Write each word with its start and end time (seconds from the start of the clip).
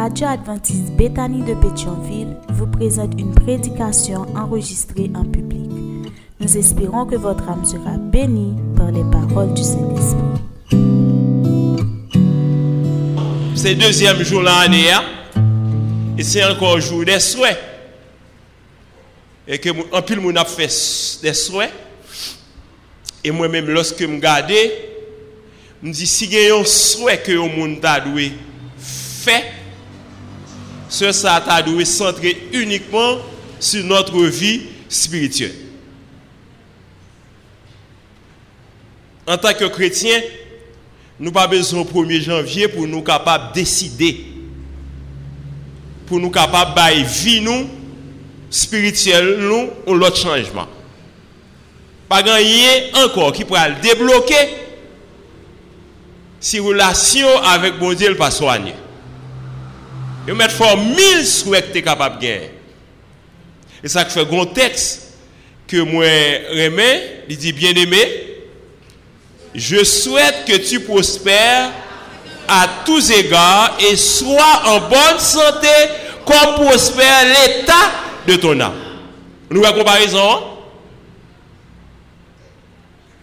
Radio 0.00 0.28
Adventiste 0.28 0.92
Bethany 0.96 1.42
de 1.42 1.52
Pétionville 1.52 2.34
vous 2.48 2.66
présente 2.66 3.12
une 3.20 3.34
prédication 3.34 4.22
enregistrée 4.34 5.10
en 5.14 5.26
public. 5.26 5.70
Nous 6.40 6.56
espérons 6.56 7.04
que 7.04 7.16
votre 7.16 7.46
âme 7.46 7.66
sera 7.66 7.98
bénie 7.98 8.56
par 8.78 8.90
les 8.90 9.04
paroles 9.12 9.52
du 9.52 9.62
Saint-Esprit. 9.62 10.40
C'est 13.54 13.74
le 13.74 13.80
deuxième 13.82 14.22
jour 14.22 14.40
de 14.40 14.46
l'année, 14.46 14.90
hein? 14.90 15.04
et 16.16 16.22
c'est 16.22 16.44
encore 16.44 16.78
un 16.78 16.80
jour 16.80 17.04
des 17.04 17.20
souhaits. 17.20 17.60
Et 19.46 19.58
que 19.58 19.68
en 19.94 20.00
pile 20.00 20.20
moun 20.20 20.38
a 20.38 20.46
fait 20.46 21.20
des 21.20 21.34
souhaits. 21.34 21.74
Et 23.22 23.30
moi-même, 23.30 23.66
lorsque 23.68 24.00
je 24.00 24.06
regarde, 24.06 24.50
je 24.50 25.86
me 25.86 25.92
dis, 25.92 26.06
si 26.06 26.24
il 26.24 26.32
y 26.32 26.50
un 26.50 26.64
souhait 26.64 27.18
que 27.18 27.32
le 27.32 27.40
monde 27.40 27.84
a 27.84 28.02
fait, 28.78 29.59
ce 30.90 31.26
a 31.26 31.62
dû 31.62 31.84
centrer 31.84 32.36
uniquement 32.52 33.18
sur 33.60 33.84
notre 33.84 34.20
vie 34.24 34.62
spirituelle. 34.88 35.54
En 39.26 39.38
tant 39.38 39.54
que 39.54 39.66
chrétien, 39.66 40.20
nous 41.20 41.30
pas 41.30 41.46
besoin 41.46 41.82
au 41.82 41.84
1er 41.84 42.20
janvier 42.20 42.66
pour 42.66 42.86
nous 42.88 43.02
capables 43.02 43.50
de 43.50 43.60
décider, 43.60 44.24
pour 46.06 46.18
nous 46.18 46.30
capables 46.30 46.74
de 46.74 47.04
vie 47.04 47.40
nous, 47.40 47.68
spirituelle 48.50 49.48
ou 49.86 49.94
l'autre 49.94 50.16
changement. 50.16 50.66
Pas 52.08 52.22
rien 52.22 53.04
encore 53.04 53.32
qui 53.32 53.44
pourrait 53.44 53.68
le 53.68 53.80
débloquer 53.80 54.56
si 56.40 56.58
relation 56.58 57.28
avec 57.44 57.78
bon 57.78 57.92
Dieu 57.94 58.16
pas 58.16 58.32
soignée. 58.32 58.74
Vous 60.26 60.34
mettez 60.34 60.54
fort 60.54 60.76
mille 60.76 61.26
souhaits 61.26 61.68
que 61.68 61.72
tu 61.72 61.78
es 61.78 61.82
capable 61.82 62.16
de 62.18 62.22
gagner. 62.22 62.50
Et 63.82 63.88
ça 63.88 64.04
fait 64.04 64.20
un 64.20 64.46
texte 64.46 65.14
que 65.66 65.78
moi 65.78 66.04
remets, 66.04 67.24
il 67.28 67.36
dit 67.36 67.52
bien 67.52 67.72
aimé, 67.72 68.30
je 69.54 69.82
souhaite 69.84 70.44
que 70.46 70.56
tu 70.56 70.80
prospères 70.80 71.70
à 72.48 72.68
tous 72.84 73.10
égards 73.10 73.76
et 73.80 73.96
sois 73.96 74.62
en 74.66 74.80
bonne 74.80 75.18
santé 75.18 75.68
comme 76.24 76.66
prospère 76.66 77.24
l'état 77.24 77.90
de 78.26 78.36
ton 78.36 78.58
âme. 78.60 78.74
Nous 79.48 79.64
avons 79.64 79.78
comparaison 79.78 80.42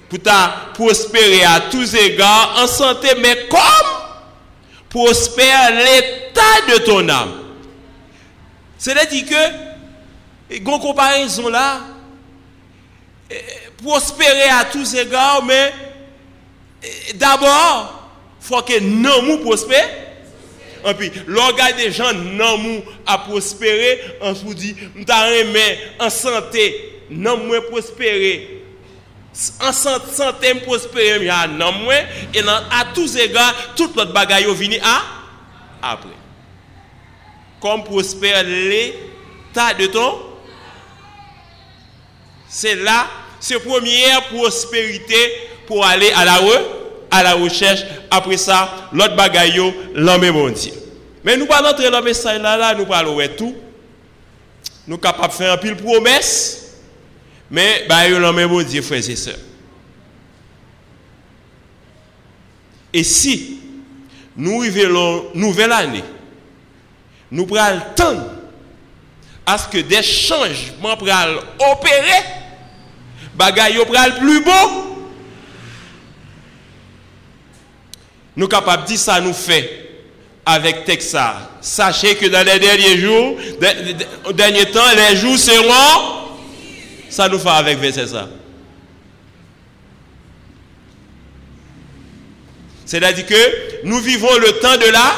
pour 0.09 0.19
ta 0.19 0.71
prospérer 0.73 1.43
à 1.43 1.59
tous 1.69 1.93
égards 1.95 2.55
en 2.63 2.67
santé, 2.67 3.09
mais 3.21 3.47
comme 3.49 3.96
prospère 4.89 5.71
l'état 5.71 6.73
de 6.73 6.77
ton 6.85 7.07
âme. 7.09 7.43
C'est-à-dire 8.77 9.25
que, 9.25 10.55
une 10.55 10.63
comparaison 10.63 11.49
là, 11.49 11.79
prospérer 13.81 14.49
à 14.49 14.65
tous 14.65 14.95
égards, 14.95 15.43
mais 15.43 15.73
d'abord, 17.15 18.11
il 18.41 18.47
faut 18.47 18.61
que 18.61 18.79
nous 18.79 19.37
prospère. 19.39 19.89
Et 20.85 20.93
puis, 20.93 21.11
l'organe 21.25 21.75
des 21.75 21.91
gens 21.91 22.13
non 22.13 22.83
à 23.05 23.17
prospérer, 23.17 23.99
on 24.21 24.33
se 24.33 24.45
dit, 24.53 24.75
nous 24.95 25.03
en 25.99 26.09
santé, 26.09 27.01
moins 27.09 27.61
prospérer 27.61 28.56
en 29.61 29.71
santé 29.71 30.55
prospérer 30.65 31.17
il 31.19 31.25
y 31.25 31.29
a 31.29 31.47
non 31.47 31.71
moins 31.71 32.01
et 32.33 32.41
à 32.41 32.85
tous 32.93 33.15
égards 33.17 33.53
tout 33.75 33.91
notre 33.95 34.11
bagaille 34.13 34.51
vini 34.55 34.79
à 34.79 35.03
après 35.81 36.09
comme 37.59 37.83
prospère 37.83 38.43
l'état 38.43 39.73
de 39.77 39.87
ton. 39.87 40.19
C'est 42.47 42.75
là 42.75 43.07
c'est 43.39 43.59
première 43.59 44.23
prospérité 44.29 45.15
pour 45.67 45.85
aller 45.85 46.11
à 46.15 46.25
la 46.25 46.39
à 47.11 47.23
la 47.23 47.33
recherche. 47.33 47.81
Après 48.09 48.37
ça 48.37 48.89
l'autre 48.93 49.15
bagaille 49.15 49.61
l'homme 49.93 50.31
bon 50.31 50.49
Dieu. 50.49 50.73
Mais 51.23 51.35
nous 51.37 51.45
pas 51.45 51.67
entrer 51.69 51.89
dans 51.91 52.01
message 52.01 52.41
là 52.41 52.57
là 52.57 52.73
nous 52.75 52.85
parlons 52.85 53.17
tout. 53.37 53.55
Nous 54.87 54.97
capables 54.97 55.29
de 55.29 55.33
faire 55.33 55.53
un 55.53 55.57
pile 55.57 55.75
promesse 55.75 56.66
mais, 57.49 57.85
bah, 57.87 58.07
il 58.07 58.19
même 58.19 58.49
bon 58.49 58.63
Dieu, 58.63 58.81
frères 58.81 59.09
et 59.09 59.15
sœurs. 59.15 59.37
Et 62.93 63.03
si 63.03 63.59
nous 64.35 64.59
révélons 64.59 65.27
nouvelle 65.33 65.71
année, 65.71 66.03
nous 67.31 67.45
prenons 67.45 67.75
le 67.75 67.95
temps 67.95 68.27
à 69.45 69.57
ce 69.57 69.67
que 69.67 69.77
des 69.77 70.03
changements 70.03 70.97
pral 70.97 71.37
opérer, 71.71 72.23
bagaille 73.35 73.79
pral 73.85 74.17
plus 74.19 74.43
beau. 74.43 74.51
Nous 78.35 78.47
capables 78.47 78.83
de 78.83 78.87
dire 78.89 78.99
ça 78.99 79.19
nous 79.19 79.33
fait 79.33 79.87
avec 80.45 80.85
Texas. 80.85 81.35
Sachez 81.61 82.15
que 82.15 82.27
dans 82.27 82.45
les 82.45 82.59
derniers 82.59 82.97
jours, 82.97 83.37
temps, 84.71 84.81
les 84.95 85.17
jours 85.17 85.37
seront 85.37 86.16
ça 87.09 87.29
nous 87.29 87.39
fait 87.39 87.49
avec 87.49 87.79
verset 87.79 88.07
ça. 88.07 88.27
C'est-à-dire 92.85 93.25
que 93.25 93.85
nous 93.85 93.99
vivons 93.99 94.33
le 94.37 94.53
temps 94.59 94.77
de 94.77 94.89
la, 94.91 95.15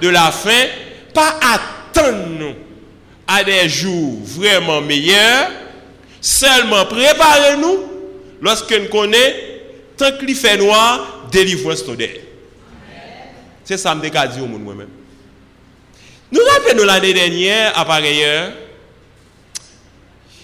de 0.00 0.08
la 0.08 0.32
fin, 0.32 0.66
pas 1.12 1.38
attendre 1.40 2.54
à 3.26 3.44
des 3.44 3.68
jours 3.68 4.18
vraiment 4.24 4.80
meilleurs, 4.80 5.50
seulement 6.20 6.86
préparez-nous 6.86 7.84
lorsque 8.40 8.72
nous 8.72 8.88
connaissons 8.88 9.36
tant 9.96 10.12
qu'il 10.12 10.34
fait 10.34 10.56
noir, 10.56 11.28
délivrance 11.30 11.84
today. 11.84 12.22
C'est 13.64 13.76
ça 13.76 13.94
que 13.94 14.06
je 14.06 14.10
dire 14.10 14.42
au 14.42 14.46
monde 14.46 14.62
moi-même. 14.62 14.88
Nous 16.32 16.40
rappelons 16.54 16.84
l'année 16.84 17.12
dernière, 17.12 17.78
à 17.78 17.84
pareille 17.84 18.24
heure, 18.24 18.52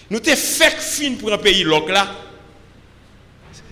nous 0.09 0.17
avons 0.17 0.35
fait 0.35 0.77
fin 0.79 1.13
pour 1.15 1.33
un 1.33 1.37
pays 1.37 1.63
là. 1.63 2.07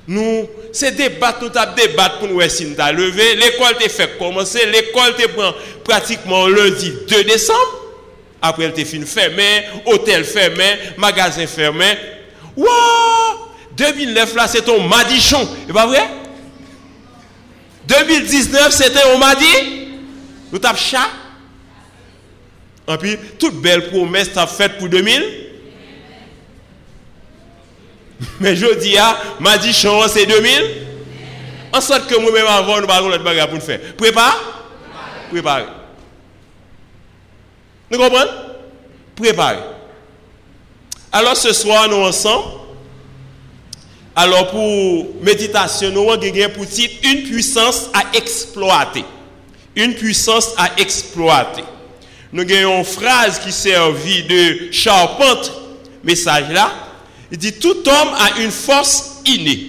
Nous, 0.08 0.48
c'est 0.72 0.96
débat, 0.96 1.36
nous 1.42 1.48
avons 1.48 1.76
débattu 1.76 2.18
pour 2.20 2.28
nous 2.28 2.38
de 2.38 2.96
lever. 2.96 3.36
L'école 3.36 3.76
a 3.84 3.90
fait 3.90 4.18
commencer. 4.18 4.66
L'école 4.68 5.16
te 5.16 5.28
prend 5.30 5.54
pratiquement 5.84 6.48
lundi 6.48 6.94
2 7.08 7.24
décembre. 7.24 7.82
Après, 8.42 8.66
elle 8.66 8.86
fin 8.86 9.06
fermée, 9.06 9.64
hôtel 9.86 10.24
fermé, 10.24 10.78
magasin 10.98 11.48
fermé. 11.48 11.98
Wow! 12.56 12.68
2009 13.76 14.36
là, 14.36 14.48
c'était 14.48 14.72
au 14.72 14.82
Madichon. 14.82 15.48
C'est 15.66 15.74
pas 15.74 15.88
vrai? 15.88 16.08
2019, 17.88 18.72
c'était 18.72 19.04
au 19.14 19.18
Madi? 19.18 19.88
Nous 20.52 20.60
avons 20.64 20.78
chat. 20.78 21.10
Et 22.88 22.98
puis, 22.98 23.18
toute 23.40 23.56
belle 23.62 23.90
promesse 23.90 24.30
t'as 24.34 24.46
faite 24.46 24.78
pour 24.78 24.88
2000. 24.90 25.45
Mais 28.40 28.56
je 28.56 28.74
dis, 28.80 28.98
ah, 28.98 29.18
m'a 29.40 29.58
dit, 29.58 29.74
c'est 29.74 30.26
2000. 30.26 30.86
En 31.74 31.82
sorte 31.82 32.08
que 32.08 32.16
moi-même 32.16 32.48
avant, 32.48 32.80
nous 32.80 32.88
parlons 32.88 33.10
de 33.10 33.18
bagarre 33.18 33.48
pour 33.48 33.58
nous 33.58 33.64
faire. 33.64 33.80
Prépare 33.98 34.56
Préparez. 35.30 35.66
Nous 37.92 37.98
comprenons 37.98 38.32
Préparez. 39.16 39.60
Alors 41.12 41.36
ce 41.36 41.54
soir, 41.54 41.90
nous 41.90 41.98
ensemble. 41.98 42.46
Alors 44.16 44.50
pour 44.52 45.16
méditation, 45.22 45.90
nous 45.92 46.10
avons 46.10 46.50
pour 46.50 46.66
une 47.04 47.24
puissance 47.24 47.90
à 47.94 48.16
exploiter. 48.16 49.04
Une 49.76 49.94
puissance 49.94 50.54
à 50.58 50.70
exploiter. 50.78 51.64
Nous 52.32 52.44
avons 52.44 52.80
une 52.80 52.86
phrase 52.86 53.40
qui 53.40 53.52
servit 53.52 54.24
de 54.24 54.72
charpente, 54.72 55.52
message 56.04 56.50
là. 56.52 56.85
Il 57.32 57.38
dit, 57.38 57.54
tout 57.54 57.78
homme 57.88 58.10
a 58.18 58.42
une 58.42 58.52
force 58.52 59.22
innée. 59.26 59.68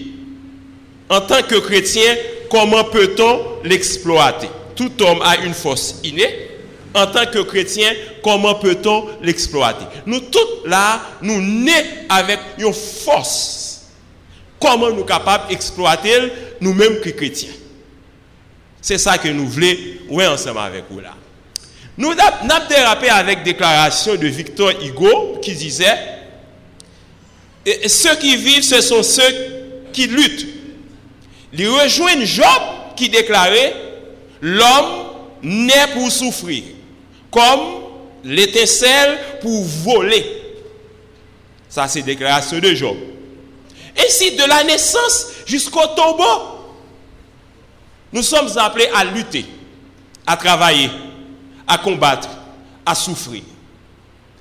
En 1.09 1.21
tant 1.21 1.43
que 1.43 1.57
chrétien, 1.57 2.17
comment 2.51 2.85
peut-on 2.85 3.63
l'exploiter? 3.65 4.49
Tout 4.75 4.91
homme 5.03 5.23
a 5.23 5.37
une 5.39 5.55
force 5.55 5.97
innée. 6.05 6.51
En 6.95 7.07
tant 7.07 7.27
que 7.27 7.41
chrétien, 7.41 7.93
comment 8.23 8.55
peut-on 8.55 9.07
l'exploiter? 9.23 9.85
Nous 10.07 10.21
tous 10.21 10.67
là, 10.67 11.01
nous 11.21 11.41
nés 11.41 11.73
avec 12.09 12.39
une 12.59 12.73
force. 12.73 13.83
Comment 14.59 14.91
nous 14.91 15.05
capables 15.05 15.49
d'exploiter 15.49 16.33
nous-mêmes 16.61 17.01
que 17.01 17.11
chrétiens? 17.11 17.53
C'est 18.81 18.99
ça 18.99 19.19
que 19.19 19.29
nous 19.29 19.47
voulons 19.47 19.75
ouais, 20.11 20.27
ensemble 20.27 20.61
avec 20.61 20.85
vous 20.91 21.01
là. 21.01 21.15
Nous 21.99 22.13
avons 22.13 22.67
dérapé 22.69 23.09
avec 23.11 23.43
déclaration 23.43 24.15
de 24.17 24.27
Victor 24.27 24.71
Hugo 24.83 25.39
qui 25.43 25.53
disait 25.55 26.16
et 27.67 27.89
ceux 27.89 28.15
qui 28.17 28.37
vivent, 28.37 28.63
ce 28.63 28.81
sont 28.81 29.03
ceux 29.03 29.23
qui 29.93 30.07
luttent. 30.07 30.47
Il 31.53 31.69
rejoint 31.69 32.25
Job 32.25 32.45
qui 32.97 33.09
déclarait 33.09 33.75
L'homme 34.41 35.07
naît 35.43 35.89
pour 35.95 36.11
souffrir. 36.11 36.63
comme 37.31 37.83
l'étincelle 38.25 39.19
pour 39.41 39.63
voler. 39.63 40.25
Ça, 41.69 41.87
c'est 41.89 42.03
déclaration 42.03 42.59
de 42.59 42.75
Job. 42.75 42.97
Ainsi, 43.99 44.37
de 44.37 44.45
la 44.45 44.65
naissance 44.65 45.29
jusqu'au 45.47 45.87
tombeau, 45.97 46.25
nous 48.13 48.23
sommes 48.23 48.49
appelés 48.57 48.89
à 48.95 49.05
lutter, 49.05 49.47
à 50.27 50.37
travailler, 50.37 50.91
à 51.67 51.79
combattre, 51.79 52.29
à 52.85 52.95
souffrir. 52.95 53.43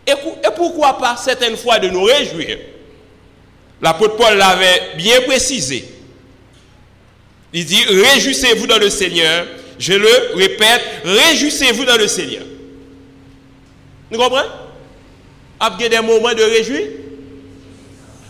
Et, 0.07 0.13
pourquoi 0.56 0.98
pas 0.98 1.18
certaines 1.18 1.57
fois 1.57 1.80
de 1.80 1.89
nous 1.89 2.04
réjouir? 2.04 2.57
L'apôtre 3.81 4.16
Paul 4.16 4.38
l'avait 4.38 4.95
bien 4.98 5.22
précisé. 5.22 5.86
Il 7.54 7.66
dit, 7.66 7.83
réjouissez-vous 7.83 8.68
dans 8.68 8.80
le 8.80 8.89
Seigneur. 8.89 9.45
Je 9.77 9.94
le 9.94 10.36
répète, 10.36 10.81
réjouissez-vous 11.04 11.86
dans 11.86 11.98
le 11.98 12.07
Seigneur. 12.07 12.44
Vous 14.12 14.18
comprenez? 14.18 14.48
Après 15.60 15.89
des 15.89 16.00
moments 16.00 16.33
de 16.33 16.44
réjouir. 16.44 16.88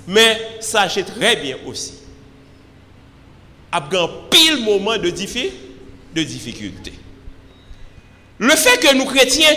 Mais 0.08 0.40
sachez 0.60 1.04
très 1.04 1.36
bien 1.36 1.58
aussi. 1.66 1.94
Après 3.72 3.98
un 3.98 4.10
pile 4.30 4.64
moment 4.64 4.98
de, 4.98 5.10
de 5.10 6.24
difficulté. 6.24 6.94
Le 8.38 8.56
fait 8.56 8.78
que 8.80 8.94
nous 8.96 9.06
chrétiens, 9.06 9.56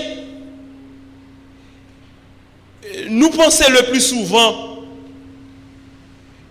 nous 3.08 3.30
pensons 3.30 3.70
le 3.70 3.90
plus 3.90 4.00
souvent, 4.00 4.67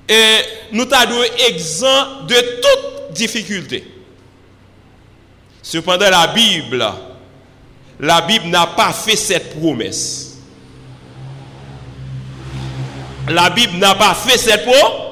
et 0.08 0.40
nous 0.72 0.86
t'avons 0.86 1.22
exempt 1.50 2.24
de 2.28 2.36
toute 2.36 3.14
difficulté. 3.14 3.86
Cependant, 5.62 6.10
la 6.10 6.28
Bible, 6.28 6.86
la 8.00 8.22
Bible 8.22 8.48
n'a 8.48 8.68
pas 8.68 8.94
fait 8.94 9.18
cette 9.18 9.60
promesse. 9.60 10.38
La 13.30 13.50
Bible 13.50 13.78
n'a 13.78 13.96
pas 13.96 14.14
fait 14.14 14.38
cette 14.38 14.64
promesse. 14.64 15.04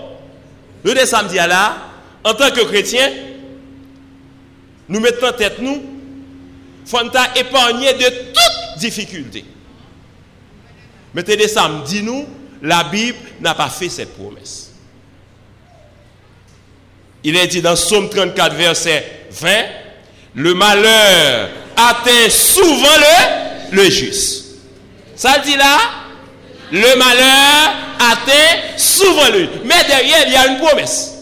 Nous, 0.85 0.93
des 0.93 1.05
samedis 1.05 1.35
là, 1.35 1.77
en 2.23 2.33
tant 2.33 2.51
que 2.51 2.63
chrétiens, 2.63 3.11
nous 4.87 4.99
mettons 4.99 5.27
en 5.27 5.33
tête 5.33 5.59
nous, 5.59 5.83
faut 6.85 6.99
épargner 7.35 7.93
de 7.93 8.05
toute 8.05 8.79
difficulté. 8.79 9.43
Mettez 11.13 11.37
des 11.37 11.47
samedis 11.47 12.03
nous, 12.03 12.27
la 12.61 12.83
Bible 12.83 13.17
n'a 13.41 13.55
pas 13.55 13.69
fait 13.69 13.89
cette 13.89 14.15
promesse. 14.15 14.64
Il 17.27 17.35
est 17.35 17.47
dit 17.47 17.61
dans 17.61 17.75
Somme 17.75 18.07
34, 18.07 18.55
verset 18.55 19.03
20, 19.31 19.49
le 20.35 20.53
malheur 20.53 21.49
atteint 21.75 22.29
souvent 22.29 22.85
le, 23.71 23.75
le 23.77 23.89
juste. 23.89 24.45
Ça 25.15 25.39
dit 25.39 25.55
là, 25.55 25.79
le 26.71 26.95
malheur 26.95 27.73
atteint 28.11 28.77
souvent 28.77 29.27
le 29.33 29.49
Mais 29.65 29.83
derrière, 29.87 30.27
il 30.27 30.33
y 30.33 30.35
a 30.35 30.47
une 30.49 30.59
promesse. 30.59 31.13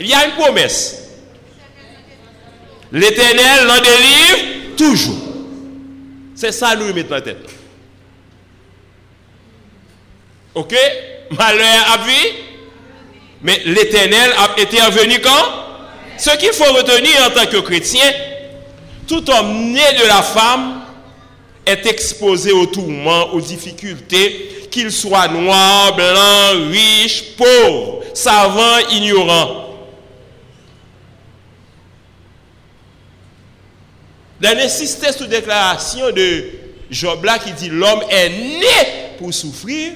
Il 0.00 0.06
y 0.06 0.14
a 0.14 0.24
une 0.24 0.32
promesse. 0.32 0.96
L'éternel 2.90 3.66
l'en 3.66 3.80
délivre 3.82 4.76
toujours. 4.78 5.18
C'est 6.34 6.52
ça 6.52 6.74
nous 6.74 6.94
mettons 6.94 7.16
en 7.16 7.20
tête. 7.20 7.46
Ok? 10.54 10.74
Malheur 11.32 11.92
a 11.92 11.98
vu. 11.98 12.49
Mais 13.42 13.60
l'éternel 13.64 14.32
a 14.36 14.60
été 14.60 14.80
revenu 14.80 15.18
quand? 15.20 15.30
Ce 16.18 16.36
qu'il 16.36 16.52
faut 16.52 16.72
retenir 16.74 17.12
en 17.26 17.30
tant 17.30 17.46
que 17.46 17.56
chrétien, 17.58 18.04
tout 19.08 19.28
homme 19.30 19.72
né 19.72 19.80
de 19.98 20.06
la 20.06 20.22
femme 20.22 20.82
est 21.64 21.86
exposé 21.86 22.52
aux 22.52 22.66
tourments, 22.66 23.32
aux 23.32 23.40
difficultés, 23.40 24.68
qu'il 24.70 24.92
soit 24.92 25.28
noir, 25.28 25.96
blanc, 25.96 26.68
riche, 26.70 27.36
pauvre, 27.36 28.04
savant, 28.14 28.78
ignorant. 28.90 29.66
Dans 34.40 34.56
l'insistance 34.56 35.16
sous 35.18 35.26
déclaration 35.26 36.10
de 36.12 36.44
Job 36.90 37.24
là 37.24 37.38
qui 37.38 37.52
dit 37.52 37.68
l'homme 37.68 38.02
est 38.10 38.28
né 38.28 39.16
pour 39.18 39.32
souffrir, 39.32 39.92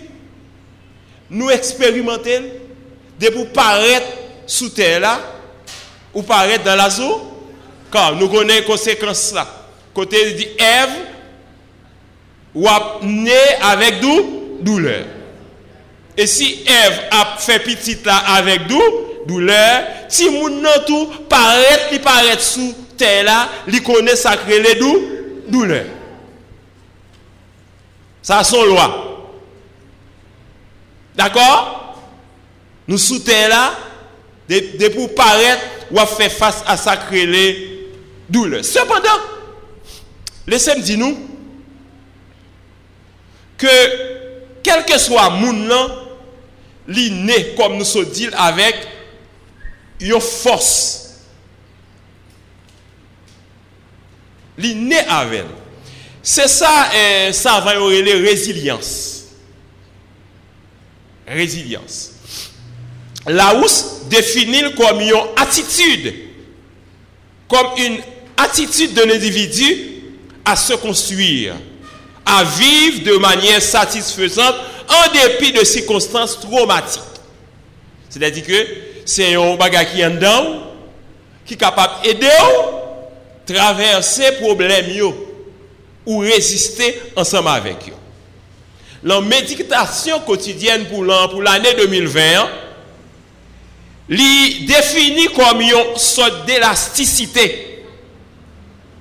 nous 1.31 1.51
expérimentons 1.51 2.45
de 3.19 3.29
pour 3.29 3.49
paraître 3.53 4.07
sous 4.47 4.71
terre 4.71 5.01
là 5.01 5.21
ou 6.13 6.23
paraître 6.23 6.65
dans 6.65 6.77
la 6.77 6.91
zone 6.91 7.21
car 7.95 8.17
nous 8.17 8.29
connaissons 8.29 8.61
les 8.61 8.65
conséquences 8.65 9.33
là. 9.33 9.47
Côté 9.95 10.33
dit 10.33 10.49
Ève, 10.59 10.91
ou 12.53 12.67
a 12.69 12.99
né 13.03 13.33
avec 13.63 14.01
douleur. 14.61 15.05
Et 16.17 16.27
si 16.27 16.65
Ève 16.67 17.01
a 17.11 17.37
fait 17.39 17.61
petit 17.61 17.99
là 18.05 18.17
avec 18.17 18.63
douleur, 19.27 19.85
si 20.09 20.29
moun 20.31 20.67
tout 20.87 21.07
paraît, 21.29 21.89
il 21.93 22.01
paraît 22.01 22.39
sous 22.39 22.75
terre 22.97 23.25
là, 23.25 23.49
il 23.69 23.83
connaît 23.83 24.17
sacré 24.17 24.61
les 24.61 24.75
douleur. 25.49 25.85
Ça 28.23 28.43
son 28.43 28.65
loi. 28.65 29.31
D'accord 31.15 31.84
Nou 32.89 33.01
souten 33.01 33.49
la, 33.49 33.63
de, 34.51 34.61
de 34.81 34.91
pou 34.93 35.09
paret 35.17 35.89
ou 35.91 36.01
a 36.03 36.07
fè 36.09 36.29
fass 36.33 36.63
a 36.69 36.77
sakre 36.81 37.25
le 37.29 37.45
doule. 38.29 38.61
Sependan, 38.67 39.23
lesem 40.51 40.83
di 40.85 40.99
nou, 41.01 41.17
ke 43.61 43.75
kelke 44.65 44.99
swa 45.01 45.31
moun 45.33 45.65
lan, 45.71 46.01
li 46.93 47.09
ne 47.15 47.39
kom 47.57 47.79
nou 47.79 47.89
so 47.89 48.05
dil 48.05 48.35
avèk 48.45 48.83
yon 50.05 50.21
fòs. 50.21 50.73
Li 54.61 54.75
ne 54.77 55.01
avèl. 55.11 55.49
Se 56.25 56.47
sa, 56.49 56.91
eh, 56.97 57.33
sa 57.37 57.59
va 57.65 57.75
yon 57.77 57.91
rele 57.93 58.21
rezilyans. 58.25 58.91
Rezilyans. 61.29 62.14
Laos 63.27 64.03
définit 64.09 64.75
comme 64.75 65.01
une 65.01 65.15
attitude, 65.37 66.15
comme 67.49 67.69
une 67.79 67.99
attitude 68.37 68.95
de 68.95 69.03
l'individu 69.03 69.65
à 70.45 70.57
se 70.57 70.75
construire, 70.75 71.55
à 72.27 72.45
vivre 72.45 73.05
de 73.05 73.17
manière 73.17 73.63
satisfaisante 73.63 74.55
en 74.89 75.13
dépit 75.13 75.53
de 75.53 75.65
circonstances 75.65 76.39
traumatiques. 76.41 77.01
C'est-à-dire 78.11 78.47
que 78.47 78.67
c'est 79.07 79.35
un 79.35 79.57
bagage 79.57 79.93
qui 79.93 80.01
est 80.01 80.11
dedans, 80.11 80.63
qui 81.47 81.55
est 81.55 81.57
capable 81.57 82.03
d'aider 82.03 82.27
à 82.27 83.53
traverser 83.53 84.33
problèmes 84.41 84.87
ou 86.07 86.19
résister 86.19 87.01
ensemble 87.17 87.49
avec 87.49 87.77
eux. 87.89 87.93
La 89.03 89.21
méditation 89.21 90.21
quotidienne 90.21 90.87
pour 90.87 91.05
l'année 91.05 91.75
2020, 91.77 92.49
li 94.09 94.67
defini 94.69 95.29
kom 95.35 95.63
yon 95.65 95.95
sot 96.01 96.45
d'elasticite. 96.49 97.47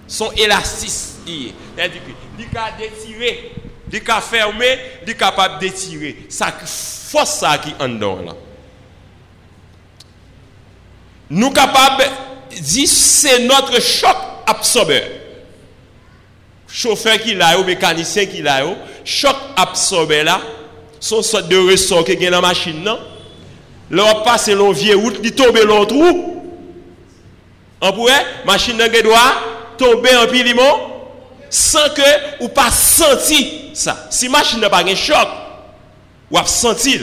Son 0.07 0.31
elastis 0.37 1.19
liye. 1.27 1.53
Li 2.37 2.47
ka 2.51 2.69
detire, 2.77 3.33
li 3.91 4.01
ka 4.05 4.19
ferme, 4.23 4.69
li 5.07 5.15
kapab 5.17 5.59
detire. 5.61 6.15
Sa 6.33 6.51
ki 6.55 6.67
fos 6.67 7.39
sa 7.41 7.55
ki 7.61 7.75
an 7.83 7.97
don 8.01 8.25
la. 8.29 8.37
Nou 11.33 11.53
kapab 11.55 12.01
di 12.53 12.85
se 12.89 13.39
notre 13.47 13.81
chok 13.81 14.49
absobeur. 14.49 15.07
Chauffeur 16.73 17.19
ki 17.21 17.35
la 17.37 17.53
yo, 17.53 17.63
mekanisyen 17.67 18.29
ki 18.31 18.41
la 18.45 18.59
yo, 18.63 18.73
chok 19.05 19.39
absobeur 19.61 20.25
la, 20.25 20.39
son 21.03 21.21
sot 21.25 21.45
de 21.49 21.59
resor 21.69 22.05
ke 22.07 22.15
gen 22.17 22.33
nan 22.33 22.41
masjin 22.45 22.79
nan, 22.85 23.01
là. 23.91 24.03
On 24.15 24.23
passe 24.23 24.49
l'on 24.49 24.71
vieux 24.71 24.95
route, 24.95 25.17
il 25.23 25.33
tombe 25.33 25.57
l'autre 25.57 25.87
trou. 25.87 26.43
On 27.81 27.91
pourrait 27.91 28.25
machine 28.45 28.77
dans 28.77 29.01
doit 29.03 29.19
tomber 29.77 30.15
en 30.15 30.27
pilimon 30.27 30.93
sans 31.49 31.89
que 31.89 32.43
ou 32.43 32.47
pas 32.47 32.71
senti 32.71 33.71
ça. 33.73 34.07
Si 34.09 34.29
machine 34.29 34.59
n'a 34.59 34.69
pas 34.69 34.83
un 34.83 34.95
choc, 34.95 35.27
ou 36.31 36.37
a 36.37 36.45
senti. 36.45 36.99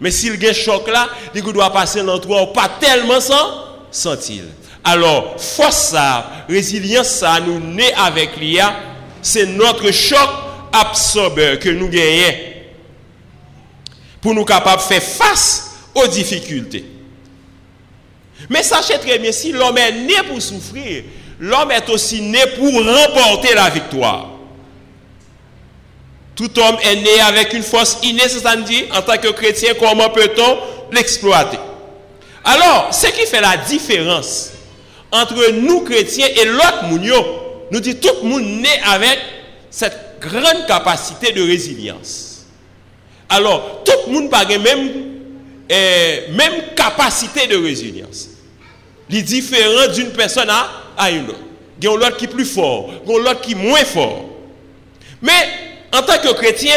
Mais 0.00 0.10
s'il 0.10 0.44
a 0.44 0.50
un 0.50 0.52
choc 0.52 0.88
là, 0.88 1.08
il 1.34 1.42
doit 1.42 1.72
passer 1.72 2.02
l'endroit 2.02 2.42
ou 2.42 2.46
pas 2.46 2.70
tellement 2.80 3.20
sans 3.20 3.64
sentir. 3.90 4.44
Alors, 4.84 5.34
force 5.38 5.88
ça, 5.88 6.30
résilience 6.48 7.08
ça, 7.08 7.38
nous 7.40 7.58
nés 7.60 7.92
avec 7.94 8.36
l'IA, 8.36 8.74
c'est 9.20 9.46
notre 9.46 9.90
choc 9.90 10.28
absorbeur 10.72 11.58
que 11.58 11.68
nous 11.68 11.88
gagnons 11.88 12.32
pour 14.20 14.34
nous 14.34 14.44
capables 14.44 14.82
de 14.82 14.86
faire 14.86 15.02
face 15.02 15.70
aux 15.94 16.06
difficultés. 16.06 16.84
Mais 18.48 18.62
sachez 18.62 18.98
très 18.98 19.18
bien, 19.18 19.32
si 19.32 19.52
l'homme 19.52 19.78
est 19.78 19.92
né 19.92 20.14
pour 20.28 20.40
souffrir, 20.40 21.04
l'homme 21.40 21.70
est 21.70 21.88
aussi 21.90 22.20
né 22.20 22.40
pour 22.56 22.72
remporter 22.72 23.54
la 23.54 23.68
victoire. 23.70 24.30
Tout 26.34 26.56
homme 26.58 26.76
est 26.84 26.96
né 26.96 27.20
avec 27.20 27.52
une 27.52 27.64
force 27.64 27.98
innée, 28.04 28.22
dit, 28.64 28.84
en 28.94 29.02
tant 29.02 29.18
que 29.18 29.28
chrétien, 29.28 29.74
comment 29.78 30.08
peut-on 30.10 30.58
l'exploiter? 30.92 31.58
Alors, 32.44 32.94
ce 32.94 33.08
qui 33.08 33.26
fait 33.26 33.40
la 33.40 33.56
différence 33.56 34.50
entre 35.10 35.50
nous 35.52 35.80
chrétiens 35.80 36.28
et 36.36 36.44
l'autre 36.44 36.84
mounio, 36.84 37.14
nous 37.70 37.80
dit 37.80 37.96
tout 37.96 38.08
le 38.22 38.28
monde 38.28 38.44
naît 38.44 38.80
avec 38.84 39.18
cette 39.70 40.18
grande 40.20 40.66
capacité 40.66 41.32
de 41.32 41.42
résilience. 41.42 42.27
Alors, 43.28 43.82
tout 43.84 43.92
le 44.06 44.12
monde 44.12 44.30
n'a 44.30 44.44
pas 44.44 44.58
même, 44.58 44.90
eh, 45.68 46.30
même 46.30 46.74
capacité 46.74 47.46
de 47.46 47.56
résilience. 47.56 48.28
Il 49.10 49.18
est 49.18 49.22
différent 49.22 49.92
d'une 49.92 50.10
personne 50.10 50.48
à, 50.96 51.10
une 51.10 51.28
autre. 51.28 51.38
Il 51.80 51.84
y 51.84 51.88
a 51.88 51.96
l'autre 51.96 52.16
qui 52.16 52.24
est 52.24 52.28
plus 52.28 52.44
fort, 52.44 52.90
il 53.06 53.12
y 53.12 53.14
a 53.14 53.18
l'autre 53.18 53.40
qui 53.40 53.52
est 53.52 53.54
moins 53.54 53.84
fort. 53.84 54.24
Mais, 55.22 55.48
en 55.92 56.02
tant 56.02 56.18
que 56.18 56.32
chrétien, 56.32 56.74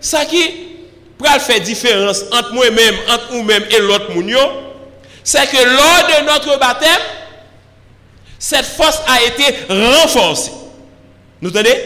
ça 0.00 0.24
qui 0.24 0.42
peut 1.18 1.26
faire 1.38 1.60
différence 1.60 2.24
entre 2.32 2.52
moi-même, 2.52 2.94
entre 3.08 3.34
nous-mêmes 3.34 3.64
et 3.70 3.78
l'autre 3.80 4.10
mounio, 4.14 4.38
c'est 5.22 5.48
que 5.50 5.56
lors 5.56 6.08
de 6.08 6.26
notre 6.26 6.58
baptême, 6.58 6.90
cette 8.38 8.66
force 8.66 9.00
a 9.06 9.22
été 9.22 9.44
renforcée. 9.68 10.50
Nous 11.40 11.50
entendez? 11.50 11.76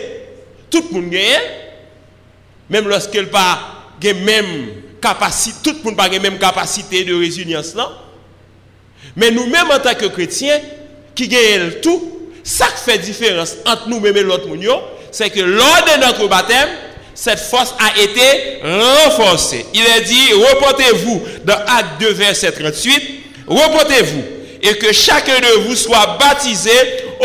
Tout 0.71 0.85
le 0.91 1.01
monde 1.01 1.11
gagne, 1.11 1.23
même 2.71 2.89
lorsqu'elle 2.89 3.29
pas 3.29 3.76
même 4.05 4.69
capacité, 5.01 5.59
tout 5.63 5.77
le 5.79 5.85
monde 5.85 5.97
pas 5.97 6.09
même 6.09 6.39
capacité 6.39 7.05
de 7.05 7.15
résilience 7.15 7.75
non. 7.75 7.89
Mais 9.15 9.31
nous-mêmes 9.31 9.71
en 9.71 9.79
tant 9.79 9.95
que 9.95 10.07
chrétiens 10.07 10.61
qui 11.15 11.29
gagnent 11.29 11.73
tout, 11.83 12.13
ça 12.43 12.67
qui 12.67 12.91
fait 12.91 12.99
différence 12.99 13.55
entre 13.67 13.89
nous-mêmes 13.89 14.17
et 14.17 14.23
l'autre 14.23 14.49
monde, 14.49 14.65
c'est 15.11 15.31
que 15.31 15.41
lors 15.41 15.85
de 15.85 16.05
notre 16.05 16.29
baptême, 16.29 16.69
cette 17.15 17.41
force 17.41 17.75
a 17.79 17.99
été 18.01 18.61
renforcée. 18.63 19.65
Il 19.73 19.81
est 19.81 20.03
dit, 20.03 20.33
reportez-vous 20.35 21.23
dans 21.45 21.55
Acte 21.55 22.01
2, 22.01 22.13
verset 22.13 22.53
38, 22.53 23.03
reportez-vous 23.47 24.23
et 24.63 24.77
que 24.79 24.93
chacun 24.93 25.39
de 25.39 25.61
vous 25.67 25.77
soit 25.77 26.19
baptisé 26.19 26.71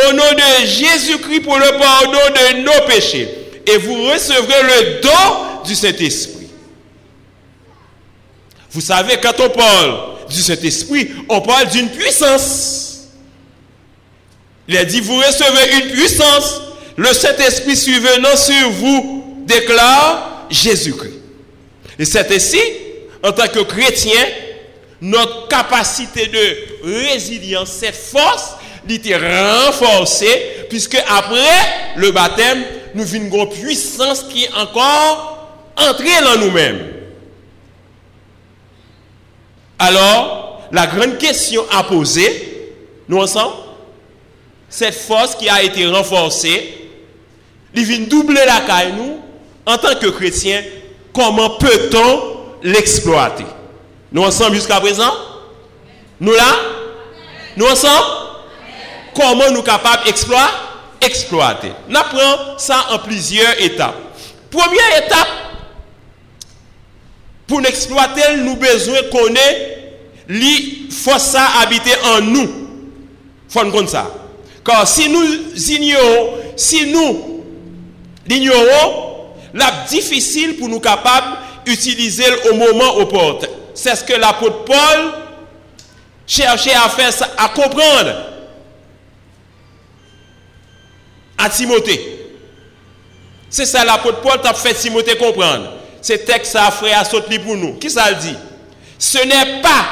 au 0.07 0.13
nom 0.13 0.23
de 0.33 0.65
Jésus-Christ 0.65 1.41
pour 1.41 1.57
le 1.57 1.77
pardon 1.77 2.19
de 2.33 2.61
nos 2.61 2.87
péchés. 2.87 3.27
Et 3.65 3.77
vous 3.77 4.03
recevrez 4.09 4.63
le 4.63 5.01
don 5.01 5.63
du 5.65 5.75
Saint-Esprit. 5.75 6.40
Vous 8.71 8.81
savez, 8.81 9.17
quand 9.21 9.39
on 9.39 9.49
parle 9.49 10.27
du 10.29 10.41
Saint-Esprit, 10.41 11.11
on 11.27 11.41
parle 11.41 11.69
d'une 11.69 11.89
puissance. 11.89 13.07
Il 14.67 14.77
a 14.77 14.85
dit, 14.85 15.01
vous 15.01 15.17
recevez 15.17 15.83
une 15.83 15.91
puissance. 15.91 16.61
Le 16.95 17.13
Saint-Esprit 17.13 17.75
survenant 17.75 18.35
sur 18.37 18.69
vous 18.71 19.43
déclare 19.45 20.47
Jésus-Christ. 20.49 21.19
Et 21.99 22.05
c'est 22.05 22.31
ainsi, 22.31 22.59
en 23.23 23.31
tant 23.31 23.47
que 23.47 23.59
chrétien, 23.59 24.21
notre 25.01 25.47
capacité 25.47 26.27
de 26.27 27.09
résilience, 27.09 27.69
cette 27.69 27.95
force, 27.95 28.51
était 28.89 29.15
renforcée, 29.15 30.65
puisque 30.69 30.95
après 30.95 31.95
le 31.95 32.11
baptême, 32.11 32.63
nous 32.93 33.03
vîmes 33.03 33.29
une 33.33 33.49
puissance 33.49 34.23
qui 34.23 34.45
est 34.45 34.53
encore 34.53 35.49
entrée 35.77 36.21
dans 36.23 36.45
nous-mêmes. 36.45 37.00
Alors, 39.83 40.61
la 40.71 40.85
grande 40.85 41.17
question 41.17 41.65
à 41.75 41.81
poser, 41.81 42.71
nous 43.09 43.17
ensemble, 43.17 43.55
cette 44.69 44.93
force 44.93 45.33
qui 45.33 45.49
a 45.49 45.63
été 45.63 45.87
renforcée, 45.87 46.91
il 47.73 47.83
vient 47.83 48.01
doubler 48.01 48.45
la 48.45 48.61
caille 48.61 48.93
nous, 48.93 49.19
en 49.65 49.77
tant 49.79 49.95
que 49.95 50.05
chrétiens, 50.05 50.61
comment 51.11 51.57
peut-on 51.57 52.21
l'exploiter? 52.61 53.45
Nous 54.11 54.21
ensemble 54.21 54.53
jusqu'à 54.53 54.79
présent? 54.79 55.13
Nous 56.19 56.33
là? 56.33 56.55
Nous 57.57 57.65
ensemble? 57.65 58.05
Comment 59.15 59.49
nous 59.49 59.63
capables 59.63 60.03
d'exploiter 60.05 61.71
Nous 61.89 61.97
apprenons 61.97 62.57
ça 62.59 62.85
en 62.91 62.99
plusieurs 62.99 63.59
étapes. 63.59 63.95
Première 64.51 65.03
étape, 65.03 65.27
Pour 67.51 67.59
nous 67.59 67.67
exploiter, 67.67 68.37
nous 68.37 68.55
besoin 68.55 68.95
connaître 69.11 69.59
les 70.29 70.87
forces 70.89 71.35
habiter 71.61 71.91
en 72.05 72.21
nous. 72.21 72.49
Faut 73.49 73.65
nous 73.65 73.87
ça. 73.87 74.09
Car 74.63 74.87
si 74.87 75.09
nous 75.09 75.25
ignorons, 75.69 76.37
si 76.55 76.85
nous 76.89 77.43
l'ignorons, 78.25 79.33
la 79.53 79.69
difficile 79.89 80.55
pour 80.55 80.69
nous 80.69 80.79
capables 80.79 81.39
d'utiliser 81.65 82.23
au 82.49 82.55
moment 82.55 82.95
opportun. 82.99 83.47
C'est 83.73 83.97
ce 83.97 84.05
que 84.05 84.13
l'apôtre 84.13 84.63
Paul 84.63 85.11
cherchait 86.25 86.71
à 86.73 86.87
faire, 86.87 87.11
à 87.37 87.49
comprendre 87.49 88.15
à 91.37 91.49
Timothée. 91.49 92.29
C'est 93.49 93.65
ça 93.65 93.83
l'apôtre 93.83 94.21
Paul 94.21 94.39
t'a 94.39 94.53
fait 94.53 94.73
Timothée 94.73 95.17
comprendre. 95.17 95.80
Ce 96.01 96.13
texte 96.13 96.55
a 96.55 96.71
frère 96.71 96.99
à 96.99 97.05
sauter 97.05 97.39
pour 97.39 97.55
nous. 97.55 97.75
Qui 97.75 97.89
ça 97.89 98.13
dit? 98.13 98.35
Ce 98.97 99.19
n'est 99.19 99.61
pas 99.61 99.85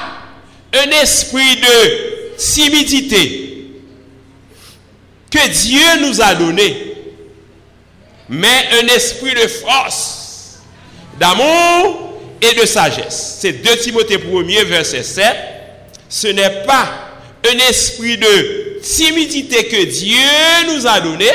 un 0.73 1.01
esprit 1.01 1.57
de 1.57 2.35
timidité 2.37 3.49
que 5.29 5.47
Dieu 5.47 6.07
nous 6.07 6.21
a 6.21 6.35
donné, 6.35 6.95
mais 8.27 8.69
un 8.81 8.87
esprit 8.87 9.33
de 9.33 9.47
force, 9.47 10.59
d'amour 11.19 12.19
et 12.41 12.59
de 12.59 12.65
sagesse. 12.65 13.37
C'est 13.41 13.53
2 13.53 13.77
Timothée 13.77 14.17
1er, 14.17 14.65
verset 14.65 15.03
7. 15.03 15.25
Ce 16.07 16.27
n'est 16.27 16.63
pas 16.65 16.89
un 17.47 17.57
esprit 17.69 18.17
de 18.17 18.79
timidité 18.81 19.65
que 19.65 19.85
Dieu 19.85 20.73
nous 20.73 20.87
a 20.87 20.99
donné, 20.99 21.29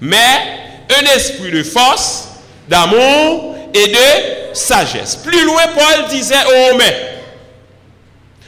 mais 0.00 0.58
un 0.90 1.04
esprit 1.16 1.50
de 1.50 1.62
force, 1.62 2.27
d'amour 2.68 3.56
et 3.74 3.88
de 3.88 4.54
sagesse. 4.54 5.16
Plus 5.16 5.44
loin, 5.44 5.62
Paul 5.74 6.08
disait 6.08 6.34
aux 6.46 6.72
Romains, 6.72 6.94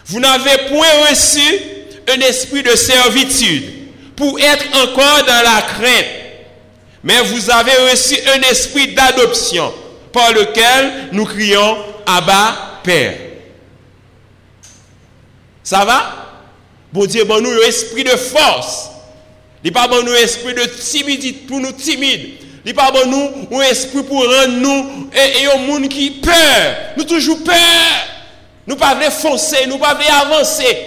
vous 0.07 0.21
n'avez 0.21 0.69
point 0.69 1.09
reçu 1.09 1.41
un 2.09 2.21
esprit 2.21 2.62
de 2.62 2.75
servitude 2.75 3.65
pour 4.17 4.39
être 4.41 4.67
encore 4.83 5.25
dans 5.25 5.43
la 5.45 5.62
crainte, 5.62 6.07
mais 7.03 7.23
vous 7.23 7.50
avez 7.50 7.91
reçu 7.91 8.17
un 8.35 8.41
esprit 8.50 8.89
d'adoption 8.89 9.73
par 10.12 10.33
lequel 10.33 11.09
nous 11.12 11.25
crions 11.25 11.79
Abba 12.07 12.81
Père. 12.83 13.15
Ça 15.62 15.85
va? 15.85 16.17
Bon 16.93 17.07
Dieu, 17.07 17.25
bon 17.25 17.41
nous 17.41 17.61
esprit 17.61 18.03
de 18.03 18.11
force. 18.11 18.91
Il 19.62 19.73
pas 19.73 19.87
bon 19.87 20.03
nous 20.03 20.15
esprit 20.15 20.55
de 20.55 20.65
timidité 20.65 21.47
pour 21.47 21.61
nous 21.61 21.73
timides. 21.73 22.39
Il 22.64 22.75
pas 22.75 22.90
bon 22.90 23.07
nous 23.07 23.59
un 23.59 23.62
esprit 23.62 24.02
pour 24.02 24.26
nous 24.49 25.09
et, 25.12 25.47
un 25.47 25.59
monde 25.59 25.88
qui 25.88 26.11
peur. 26.11 26.76
Nous 26.97 27.05
toujours 27.05 27.43
peur. 27.43 27.55
Nous 28.67 28.76
pas 28.76 28.95
foncer, 29.11 29.67
nous 29.67 29.79
pas 29.79 29.99
avancer. 30.23 30.79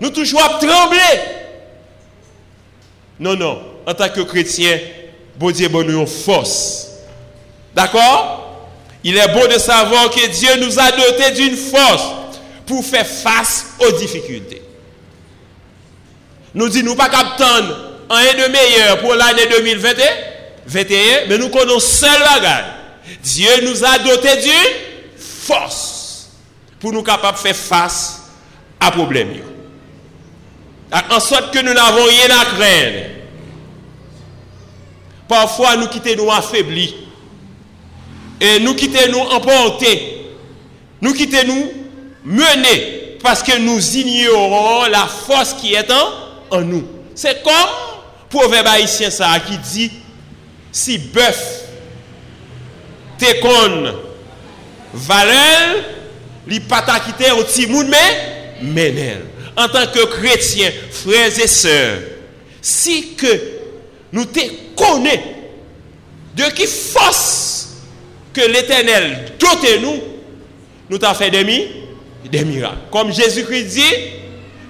Nous 0.00 0.10
toujours 0.10 0.58
trembler. 0.58 1.20
Non, 3.18 3.36
non. 3.36 3.62
En 3.86 3.94
tant 3.94 4.08
que 4.08 4.22
chrétien, 4.22 4.78
bon 5.36 5.50
Dieu, 5.50 5.68
bon 5.68 6.06
force. 6.06 6.88
D'accord? 7.74 8.40
Il 9.04 9.16
est 9.16 9.28
bon 9.28 9.46
de 9.46 9.58
savoir 9.58 10.10
que 10.10 10.26
Dieu 10.28 10.56
nous 10.60 10.78
a 10.78 10.90
dotés 10.90 11.30
d'une 11.32 11.56
force 11.56 12.04
pour 12.66 12.84
faire 12.84 13.06
face 13.06 13.66
aux 13.78 13.92
difficultés. 13.92 14.62
Nous 16.54 16.68
disons, 16.68 16.86
nous 16.86 16.94
pas 16.94 17.08
qu'attendre 17.08 17.92
un 18.08 18.22
de 18.22 18.50
meilleur 18.50 18.98
pour 19.00 19.14
l'année 19.14 19.46
2021, 19.46 20.04
21, 20.66 21.26
mais 21.28 21.38
nous 21.38 21.48
connaissons 21.48 21.80
seul 21.80 22.20
bagage. 22.20 22.64
Dieu 23.22 23.50
nous 23.64 23.84
a 23.84 23.98
doté 23.98 24.28
d'une 24.42 25.18
force 25.18 26.30
pour 26.80 26.92
nous 26.92 27.02
capables 27.02 27.36
de 27.36 27.42
faire 27.42 27.56
face 27.56 28.22
à 28.80 28.90
problème. 28.90 29.28
En 31.10 31.20
sorte 31.20 31.52
que 31.52 31.58
nous 31.58 31.72
n'avons 31.72 32.04
rien 32.04 32.38
à 32.40 32.44
craindre. 32.44 33.06
Parfois, 35.28 35.76
nous 35.76 35.88
quittons 35.88 36.24
nous 36.24 36.30
affaiblis. 36.30 36.94
Et 38.40 38.60
nous 38.60 38.74
quittons 38.74 39.10
nous 39.10 39.18
emportés. 39.18 40.26
Nous 41.00 41.12
quittons 41.12 41.46
nous 41.46 41.72
menés 42.24 43.18
parce 43.22 43.42
que 43.42 43.58
nous 43.58 43.96
ignorons 43.96 44.84
la 44.84 45.06
force 45.06 45.54
qui 45.54 45.74
est 45.74 45.90
en, 45.90 46.56
en 46.56 46.60
nous. 46.60 46.86
C'est 47.14 47.42
comme 47.42 47.52
le 47.52 48.38
proverbe 48.38 48.66
haïtien 48.66 49.10
ça 49.10 49.40
qui 49.40 49.56
dit 49.58 49.90
si 50.74 50.98
bœuf 50.98 51.62
te 53.16 53.30
con 53.40 53.94
valeur, 54.92 55.84
li 56.48 56.60
au 57.38 57.44
timoun 57.44 57.88
mais 57.88 58.58
menel. 58.60 59.20
en 59.56 59.68
tant 59.68 59.86
que 59.86 60.04
chrétiens, 60.06 60.72
frères 60.90 61.38
et 61.38 61.46
sœurs, 61.46 62.00
si 62.60 63.14
que 63.14 63.40
nous 64.12 64.24
te 64.24 64.40
de 66.36 66.42
qui 66.52 66.66
force 66.66 67.68
que 68.32 68.40
l'Éternel 68.40 69.32
dote 69.38 69.80
nous, 69.80 70.00
nous 70.90 70.98
t'avons 70.98 71.14
fait 71.14 71.30
des, 71.30 71.44
des 72.28 72.44
miracles. 72.44 72.78
Comme 72.90 73.12
Jésus-Christ 73.12 73.64
dit, 73.66 73.94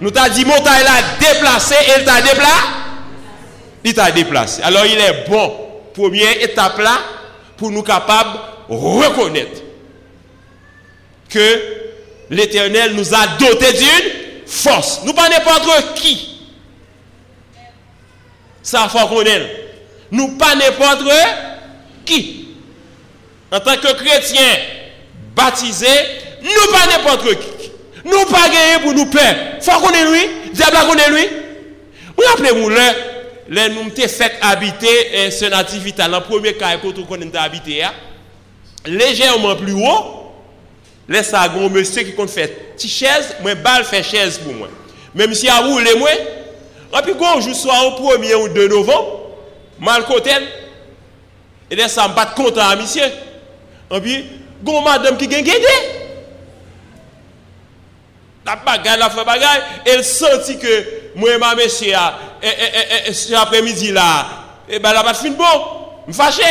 nous 0.02 0.11
t'a 0.11 0.28
dit 0.28 0.44
montagne 0.44 0.84
là 0.84 1.00
déplacé 1.18 1.75
et 1.75 2.00
il 2.00 2.04
t'a 2.04 2.20
déplacé. 2.20 2.50
Il 3.84 3.94
t'a 3.94 4.11
déplacé. 4.11 4.62
Alors 4.62 4.84
il 4.84 4.99
est 4.99 5.28
bon, 5.28 5.63
première 5.94 6.42
étape 6.42 6.78
là, 6.78 6.98
pour 7.56 7.70
nous 7.70 7.82
capables 7.82 8.38
de 8.68 8.74
reconnaître 8.74 9.62
que 11.28 11.60
l'Éternel 12.30 12.94
nous 12.94 13.14
a 13.14 13.26
doté 13.38 13.72
d'une 13.72 14.46
force. 14.46 15.00
Nous 15.04 15.12
pas 15.12 15.28
n'importe 15.28 15.94
qui. 15.94 16.40
Ça 18.62 18.88
faut 18.88 19.06
connaître. 19.14 19.46
Nous 20.10 20.36
pas 20.36 20.54
n'importe 20.54 21.04
qui. 22.04 22.48
En 23.52 23.60
tant 23.60 23.76
que 23.76 23.92
chrétien 23.94 24.42
baptisé, 25.34 25.86
nous 26.42 26.72
pas 26.72 26.86
n'importe 26.86 27.28
qui. 27.38 27.70
Nous 28.04 28.24
pas 28.26 28.48
gagner 28.48 28.82
pour 28.82 28.92
nous 28.94 29.06
peur. 29.06 29.34
Faut 29.60 29.80
connaître 29.80 30.10
lui. 30.10 30.52
Diable 30.52 30.76
connaît 30.88 31.10
lui. 31.10 31.28
Vous 32.16 32.24
rappelez-vous 32.28 32.68
là, 32.68 32.92
le 33.48 33.68
nou 33.74 33.84
mte 33.88 34.06
fet 34.08 34.38
habite 34.40 34.90
eh, 35.12 35.30
se 35.34 35.50
nativita, 35.52 36.08
lan 36.08 36.24
premier 36.24 36.56
kare 36.58 36.80
koto 36.80 37.04
konen 37.08 37.32
ta 37.32 37.42
habite 37.44 37.76
ya, 37.76 37.90
lejèrman 38.88 39.58
pli 39.60 39.74
wò, 39.76 39.94
lè 41.08 41.20
sa 41.24 41.44
goun 41.52 41.72
monsè 41.74 42.06
ki 42.06 42.14
kon 42.16 42.30
fè 42.30 42.46
ti 42.80 42.88
chèz, 42.88 43.34
mwen 43.44 43.60
bal 43.64 43.84
fè 43.88 44.00
chèz 44.04 44.40
pou 44.44 44.56
mwen. 44.56 44.72
Mèm 45.14 45.34
si 45.36 45.50
a 45.52 45.60
wou 45.66 45.82
lè 45.82 45.92
mwen, 46.00 46.24
api 46.94 47.16
goun 47.18 47.42
jou 47.44 47.56
swa 47.58 47.82
ou 47.88 47.98
premier 47.98 48.38
ou 48.38 48.48
de 48.52 48.68
novem, 48.72 49.12
mal 49.84 50.06
koten, 50.08 50.48
e 51.68 51.76
lè 51.76 51.88
sa 51.92 52.08
mbat 52.08 52.32
kontan 52.38 52.72
a 52.72 52.80
misye, 52.80 53.10
api 53.92 54.22
goun 54.64 54.84
madèm 54.86 55.20
ki 55.20 55.28
gen 55.28 55.44
gen 55.44 55.68
de. 55.68 55.76
La 58.44 58.56
bagay, 58.64 58.96
la 59.00 59.12
fè 59.12 59.24
bagay, 59.24 59.60
el 59.92 60.04
senti 60.04 60.56
ke 60.60 60.80
moi 61.14 61.38
ma 61.38 61.54
monsieur, 61.54 61.94
cet 63.12 63.33
après-midi 63.33 63.92
là, 63.92 64.26
et 64.68 64.78
ben 64.78 64.92
la 64.92 65.04
pas 65.04 65.14
fin 65.14 65.30
bon, 65.30 65.44
me 66.06 66.12
fâché. 66.12 66.42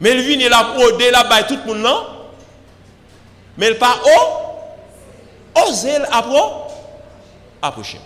Mais 0.00 0.10
elle 0.10 0.20
vient 0.20 0.48
là 0.48 0.72
pour 0.74 0.98
la 0.98 1.24
baille 1.24 1.46
tout 1.46 1.58
le 1.66 1.74
monde 1.74 1.82
non. 1.82 2.06
Mais 3.56 3.66
elle 3.66 3.78
pas 3.78 3.96
haut, 4.04 5.66
oser 5.66 5.98
approcher. 7.62 8.00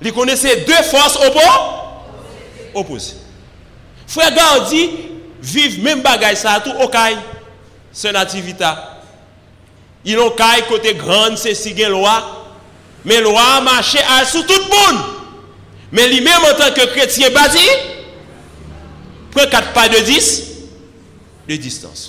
Il 0.00 0.12
connaissait 0.12 0.62
deux 0.62 0.82
forces 0.82 1.18
opposées. 2.74 3.16
Frère 4.06 4.34
Gardi 4.34 4.90
vive 5.40 5.82
même 5.82 6.02
bagaille 6.02 6.36
ça 6.36 6.60
tout 6.60 6.74
au 6.80 6.88
caille, 6.88 7.18
ce 7.92 8.08
nativité. 8.08 8.66
Il 10.04 10.18
ont 10.18 10.30
caille 10.30 10.66
côté 10.68 10.94
grande, 10.94 11.38
c'est 11.38 11.54
si 11.54 11.72
loi. 11.72 12.43
Men 13.04 13.24
lwa 13.26 13.60
mache 13.64 14.00
al 14.16 14.24
sou 14.28 14.44
tout 14.48 14.70
moun. 14.72 15.02
Men 15.94 16.10
li 16.10 16.22
men 16.24 16.48
an 16.48 16.56
tanke 16.58 16.88
kretye 16.94 17.28
bati, 17.34 17.64
pren 19.34 19.50
kat 19.52 19.70
pa 19.76 19.86
de 19.92 20.00
dis, 20.08 20.30
de 21.46 21.58
distans. 21.60 22.08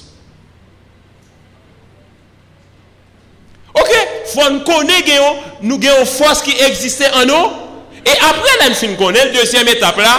Ok, 3.76 3.92
fwa 4.32 4.48
n 4.54 4.62
konen 4.66 5.04
geyo, 5.06 5.28
nou 5.68 5.78
geyo 5.84 6.06
fwas 6.08 6.42
ki 6.46 6.56
egziste 6.66 7.10
an 7.20 7.28
nou, 7.30 7.52
e 8.06 8.16
apren 8.30 8.64
nan 8.64 8.78
fin 8.78 8.96
konen, 8.98 9.28
l 9.28 9.36
deuxième 9.36 9.68
étape 9.74 10.00
la, 10.02 10.16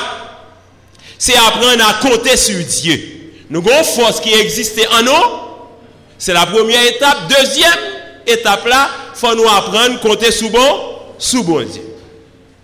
se 1.17 1.35
apren 1.47 1.81
nan 1.81 2.03
kote 2.05 2.37
su 2.39 2.59
Diyo. 2.61 2.99
Nou 3.49 3.65
geyo 3.65 3.81
fwas 3.97 4.21
ki 4.23 4.37
egziste 4.37 4.85
an 4.99 5.09
nou, 5.09 5.33
se 6.21 6.37
la 6.37 6.45
première 6.47 6.85
étape, 6.93 7.27
deuxième 7.33 7.91
étape 8.27 8.69
la, 8.69 8.85
faut 9.17 9.35
nous 9.35 9.49
apprendre 9.49 9.97
à 9.97 9.99
compter 9.99 10.31
sous 10.31 10.51
bon, 10.51 10.81
sous 11.19 11.43
bon 11.43 11.65
Dieu. 11.65 11.83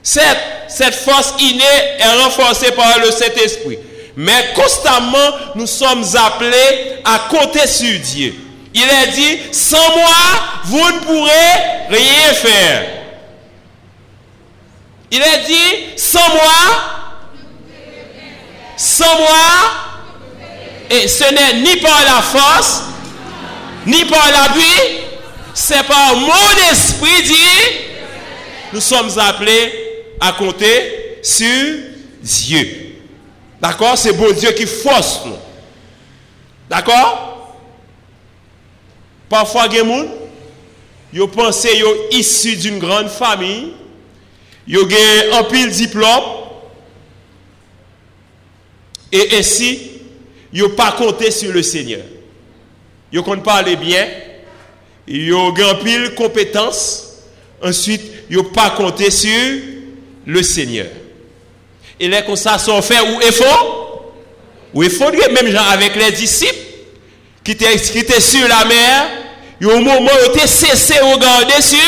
Cette, 0.02 0.38
cette 0.68 0.94
force 0.94 1.34
innée 1.40 1.62
est 1.98 2.22
renforcée 2.22 2.72
par 2.72 2.98
le 2.98 3.10
Saint-Esprit. 3.10 3.78
Mais 4.16 4.52
constamment, 4.54 5.30
nous 5.54 5.66
sommes 5.66 6.04
appelés 6.14 6.98
à 7.04 7.28
compter 7.30 7.66
sur 7.66 7.98
Dieu. 8.00 8.34
Il 8.74 8.82
est 8.82 9.12
dit, 9.14 9.38
sans 9.52 9.96
moi, 9.96 10.16
vous 10.64 10.90
ne 10.90 10.98
pourrez 11.00 11.88
rien 11.88 12.34
faire. 12.34 12.86
Il 15.10 15.20
est 15.20 15.46
dit, 15.46 15.96
sans 15.96 16.28
moi, 16.30 16.42
sans 18.76 19.18
moi, 19.18 19.36
et 20.90 21.06
ce 21.08 21.24
n'est 21.32 21.60
ni 21.60 21.76
par 21.76 22.02
la 22.04 22.20
force, 22.22 22.82
ni 23.86 24.04
par 24.04 24.30
l'appui, 24.30 25.01
c'est 25.54 25.86
par 25.86 26.16
mon 26.16 26.70
esprit 26.70 27.22
dit, 27.24 27.34
nous 28.72 28.80
sommes 28.80 29.10
appelés 29.18 29.72
à 30.20 30.32
compter 30.32 31.18
sur 31.22 31.76
Dieu. 32.22 32.96
D'accord? 33.60 33.96
C'est 33.96 34.12
bon 34.12 34.32
Dieu 34.32 34.50
qui 34.52 34.66
force 34.66 35.20
nous. 35.26 35.36
D'accord? 36.68 37.56
Parfois, 39.28 39.66
il 39.70 39.76
y 39.76 39.78
a 39.78 39.82
des 39.82 39.88
gens 39.88 40.06
qui 41.12 41.36
pensent 41.36 41.60
qu'ils 41.62 41.80
sont 41.80 41.94
issus 42.10 42.56
d'une 42.56 42.78
grande 42.78 43.08
famille, 43.08 43.72
ils 44.66 44.78
ont 44.78 44.88
un 45.38 45.44
pile 45.44 45.70
diplôme, 45.70 46.22
et 49.10 49.36
ainsi, 49.36 49.90
ils 50.52 50.62
n'ont 50.62 50.70
pas 50.70 50.96
sur 51.30 51.52
le 51.52 51.62
Seigneur. 51.62 52.02
Ils 53.12 53.20
ont 53.20 53.40
parlé 53.40 53.76
bien, 53.76 54.08
ils 55.06 55.32
ont 55.34 55.50
grand 55.50 55.76
pile 55.76 56.14
compétences, 56.14 57.18
ensuite, 57.62 58.02
ils 58.30 58.36
n'ont 58.36 58.44
pas 58.44 58.70
compté 58.70 59.10
sur 59.10 59.30
le 60.26 60.42
Seigneur. 60.42 60.86
Et 61.98 62.08
là, 62.08 62.22
comme 62.22 62.36
ça, 62.36 62.58
sont 62.58 62.80
fait 62.82 63.00
ou 63.00 63.20
faut 63.32 64.04
Ou 64.74 64.82
faut 64.84 65.10
même 65.10 65.50
genre 65.50 65.70
avec 65.70 65.94
les 65.96 66.12
disciples 66.12 66.54
qui 67.44 67.52
étaient 67.52 68.20
sur 68.20 68.46
la 68.48 68.64
mer, 68.64 69.08
au 69.64 69.78
moment 69.78 70.00
où 70.00 70.08
ils 70.24 70.30
étaient 70.30 70.46
cessés 70.46 70.94
de 70.94 71.14
regarder 71.14 71.60
sur 71.60 71.78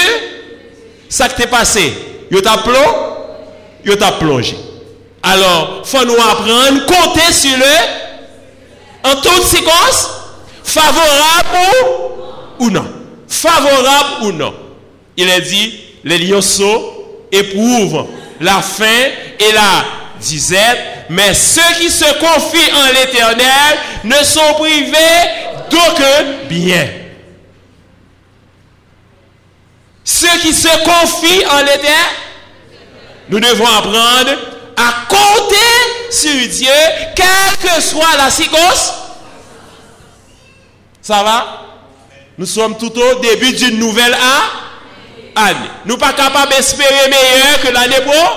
ça 1.08 1.28
qui 1.28 1.36
t'est 1.36 1.46
passé. 1.46 1.92
Ils 2.30 2.40
t'ont 2.40 4.12
plongé. 4.18 4.56
Alors, 5.22 5.82
il 5.84 5.88
faut 5.88 6.04
nous 6.04 6.14
apprendre 6.14 6.86
compter 6.86 7.32
sur 7.32 7.56
le 7.56 8.04
en 9.04 9.16
toutes 9.16 9.44
circonstances, 9.44 10.10
favorable 10.62 11.58
ou 12.58 12.70
non. 12.70 13.03
Favorable 13.34 14.26
ou 14.26 14.32
non. 14.32 14.54
Il 15.16 15.28
a 15.30 15.40
dit, 15.40 15.80
les 16.04 16.18
lionceaux 16.18 17.26
éprouvent 17.32 18.06
la 18.40 18.62
faim 18.62 19.10
et 19.38 19.52
la 19.52 19.84
disette, 20.20 21.06
mais 21.10 21.34
ceux 21.34 21.74
qui 21.80 21.90
se 21.90 22.04
confient 22.18 22.72
en 22.72 22.86
l'éternel 22.92 23.78
ne 24.04 24.24
sont 24.24 24.54
privés 24.54 24.96
d'aucun 25.70 26.46
bien. 26.48 26.88
Ceux 30.04 30.38
qui 30.40 30.52
se 30.52 30.68
confient 30.84 31.46
en 31.46 31.58
l'éternel, 31.58 31.94
nous 33.28 33.40
devons 33.40 33.66
apprendre 33.66 34.30
à 34.76 35.06
compter 35.08 36.10
sur 36.10 36.48
Dieu, 36.48 36.70
quelle 37.16 37.70
que 37.70 37.80
soit 37.80 38.16
la 38.16 38.30
circonstance. 38.30 38.92
Ça 41.02 41.22
va? 41.22 41.63
Nous 42.36 42.46
sommes 42.46 42.76
tout 42.76 42.92
au 42.98 43.20
début 43.20 43.52
d'une 43.52 43.78
nouvelle 43.78 44.14
année. 45.36 45.56
Nous 45.84 45.94
ne 45.94 46.00
sommes 46.00 46.00
pas 46.00 46.12
capables 46.12 46.52
d'espérer 46.52 47.08
meilleur 47.08 47.60
que 47.62 47.68
l'année 47.72 48.00
prochaine. 48.04 48.28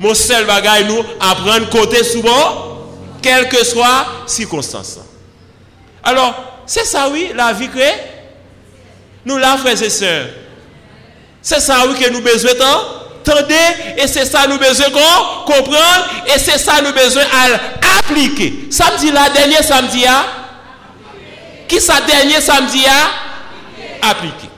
Mon 0.00 0.14
seul 0.14 0.46
bagage, 0.46 0.84
nous, 0.88 1.04
apprendre 1.20 1.68
côté 1.68 2.02
souvent, 2.02 2.86
quelle 3.20 3.48
que 3.50 3.62
soit 3.64 4.06
circonstance. 4.26 4.98
Alors, 6.02 6.62
c'est 6.64 6.86
ça, 6.86 7.10
oui, 7.10 7.32
la 7.34 7.52
vie 7.52 7.68
créée. 7.68 7.92
Nous, 9.26 9.36
là, 9.36 9.58
frères 9.58 9.82
et 9.82 9.90
sœurs. 9.90 10.28
C'est 11.42 11.60
ça, 11.60 11.84
oui, 11.86 11.98
que 12.02 12.10
nous 12.10 12.22
besoin 12.22 12.54
d'entendre. 12.54 13.46
Et 13.98 14.06
c'est 14.06 14.24
ça, 14.24 14.46
nous 14.48 14.56
besoin 14.58 14.88
de 14.88 14.94
comprendre. 15.44 16.06
Et 16.34 16.38
c'est 16.38 16.58
ça, 16.58 16.80
nous 16.82 16.92
besoin 16.92 17.24
d'appliquer. 17.82 18.68
Samedi, 18.70 19.10
la 19.10 19.28
dernière 19.28 19.62
samedi, 19.62 20.06
a. 20.06 20.39
Qui 21.70 21.80
ça, 21.80 22.00
dernier 22.02 22.40
samedi, 22.40 22.84
a? 22.84 24.10
Appliquer. 24.10 24.50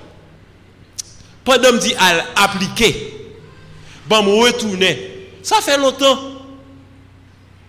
Pendant 1.44 1.72
me 1.72 1.78
dit 1.78 1.94
à 1.96 2.42
appliquer. 2.44 3.12
Bon, 4.08 4.22
me 4.24 4.30
retourner 4.46 5.12
ça 5.42 5.60
fait 5.60 5.76
longtemps. 5.76 6.18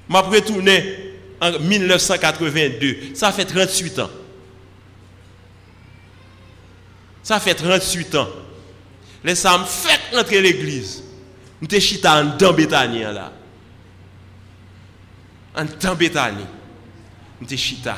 Je 0.10 0.15
retourné 0.15 1.15
en 1.41 1.60
1982. 1.60 3.15
Ça 3.15 3.32
fait 3.32 3.45
38 3.45 3.99
ans. 3.99 4.10
Ça 7.23 7.39
fait 7.39 7.56
38 7.56 8.15
ans. 8.15 8.27
Les 9.23 9.36
ça 9.36 9.58
me 9.58 9.65
fait 9.65 10.17
entrer 10.17 10.41
l'église. 10.41 11.03
Nous 11.62 11.69
sommes 11.69 11.79
chita 11.79 12.21
en 12.21 12.38
dans 12.38 12.53
Bethany 12.53 13.01
là. 13.01 13.32
En 15.56 15.65
dans 15.82 15.95
Bethany. 15.95 16.43
Nous 17.41 17.47
sommes 17.47 17.58
chita. 17.58 17.97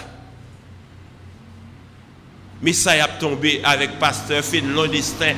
Mais 2.65 2.73
ça 2.73 2.93
a 2.93 3.07
tombé 3.07 3.61
avec 3.63 3.99
pasteur 3.99 4.43
Fénelon 4.43 4.87
Destin. 4.87 5.35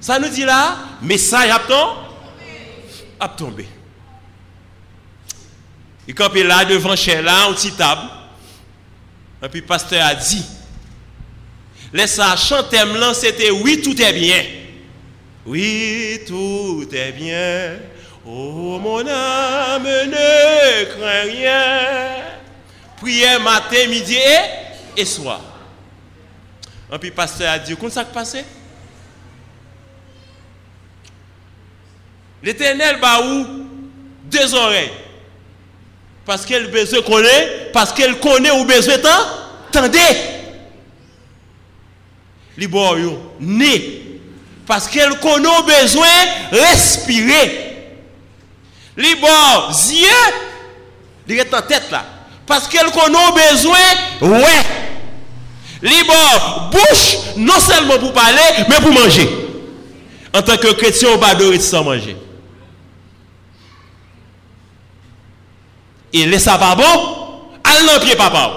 Ça 0.00 0.20
nous 0.20 0.28
dit 0.28 0.44
là, 0.44 0.76
mais 1.02 1.18
ça 1.18 1.40
a 1.40 1.58
tombé. 1.58 2.00
A 3.18 3.28
tombé. 3.28 3.66
Il 6.06 6.14
campé 6.14 6.44
là 6.44 6.64
devant 6.64 6.94
chez 6.94 7.20
là, 7.20 7.48
petite 7.52 7.76
table. 7.76 8.02
Et 9.42 9.48
puis 9.48 9.62
pasteur 9.62 10.06
a 10.06 10.14
dit, 10.14 10.44
laisse 11.92 12.14
ça 12.14 12.36
chanter 12.36 12.78
c'était 13.14 13.50
oui, 13.50 13.82
tout 13.82 14.00
est 14.00 14.12
bien. 14.12 14.44
Oui, 15.44 16.20
tout 16.24 16.86
est 16.92 17.10
bien. 17.10 17.78
Oh 18.24 18.78
mon 18.78 19.00
âme, 19.00 19.82
ne 19.82 20.84
crains 20.84 21.32
rien. 21.32 22.22
Prière 23.00 23.40
matin, 23.40 23.88
midi 23.88 24.14
et, 24.14 24.63
soir. 25.04 25.40
Et 26.92 26.98
puis 26.98 27.10
pasteur 27.10 27.50
a 27.50 27.58
dit, 27.58 27.74
comment 27.76 27.90
ça 27.90 28.04
passé? 28.04 28.44
L'éternel 32.42 32.98
où? 33.22 33.46
Deux 34.24 34.54
oreilles. 34.54 34.92
Parce 36.24 36.44
qu'elle 36.44 36.70
besoin 36.70 37.02
connaît, 37.02 37.70
parce 37.72 37.92
qu'elle 37.92 38.18
connaît 38.20 38.50
ou 38.50 38.64
besoin 38.64 38.98
tendez. 39.72 39.98
Libo 42.56 42.96
né. 43.40 44.20
Parce 44.66 44.88
qu'elle 44.88 45.18
connaît 45.18 45.48
ou 45.48 45.62
besoin 45.62 46.06
respirer. 46.50 48.00
Libo 48.96 49.26
yeux, 49.92 50.34
il 51.26 51.38
est 51.38 51.52
en 51.52 51.62
tête 51.62 51.90
là. 51.90 52.04
Parce 52.46 52.68
qu'elle 52.68 52.90
connaît 52.90 53.18
ou 53.18 53.32
besoin 53.32 53.78
ouais. 54.20 54.83
Libo 55.84 56.14
bouche, 56.70 57.36
non 57.36 57.60
seulement 57.60 57.98
pour 57.98 58.14
parler, 58.14 58.40
mais 58.70 58.76
pour 58.76 58.90
manger. 58.90 59.28
En 60.34 60.40
tant 60.40 60.56
que 60.56 60.72
chrétien, 60.72 61.10
on 61.14 61.18
va 61.18 61.28
adorer 61.28 61.60
sans 61.60 61.84
manger. 61.84 62.16
Et 66.10 66.24
laisse 66.24 66.44
ça 66.44 66.56
pas 66.56 66.74
bon, 66.74 67.50
allez 67.62 68.02
pied 68.02 68.16
papa. 68.16 68.50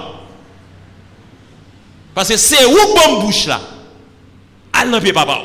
Parce 2.14 2.30
que 2.30 2.38
c'est 2.38 2.64
où 2.64 2.74
bonne 2.74 3.20
bouche 3.20 3.46
là? 3.46 3.60
Allez 4.72 4.98
pied 5.00 5.12
papa. 5.12 5.42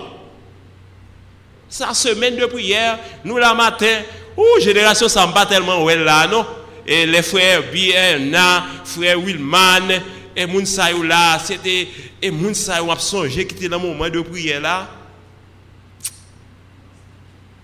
Sa 1.67 1.93
semaine 1.93 2.37
de 2.37 2.45
prière, 2.45 2.97
nous 3.25 3.37
la 3.37 3.53
matin, 3.53 4.03
ou 4.37 4.45
génération 4.61 5.09
ça 5.09 5.27
pas 5.27 5.45
tellement 5.45 5.83
ouais 5.83 5.97
là 5.97 6.27
non? 6.27 6.45
Et 6.87 7.05
les 7.05 7.21
frères 7.21 7.63
bien 7.73 8.63
frère 8.85 9.19
Wilman 9.19 10.01
et 10.35 10.45
moun 10.45 10.65
sa 10.65 10.91
là, 10.91 11.39
c'était 11.39 11.87
et 12.21 12.31
moun 12.31 12.53
sa 12.53 12.77
a 12.77 12.99
songé 12.99 13.45
qui 13.45 13.55
était 13.55 13.69
dans 13.69 13.81
le 13.81 13.87
moment 13.87 14.09
de 14.09 14.21
prière 14.21 14.61
là. 14.61 14.89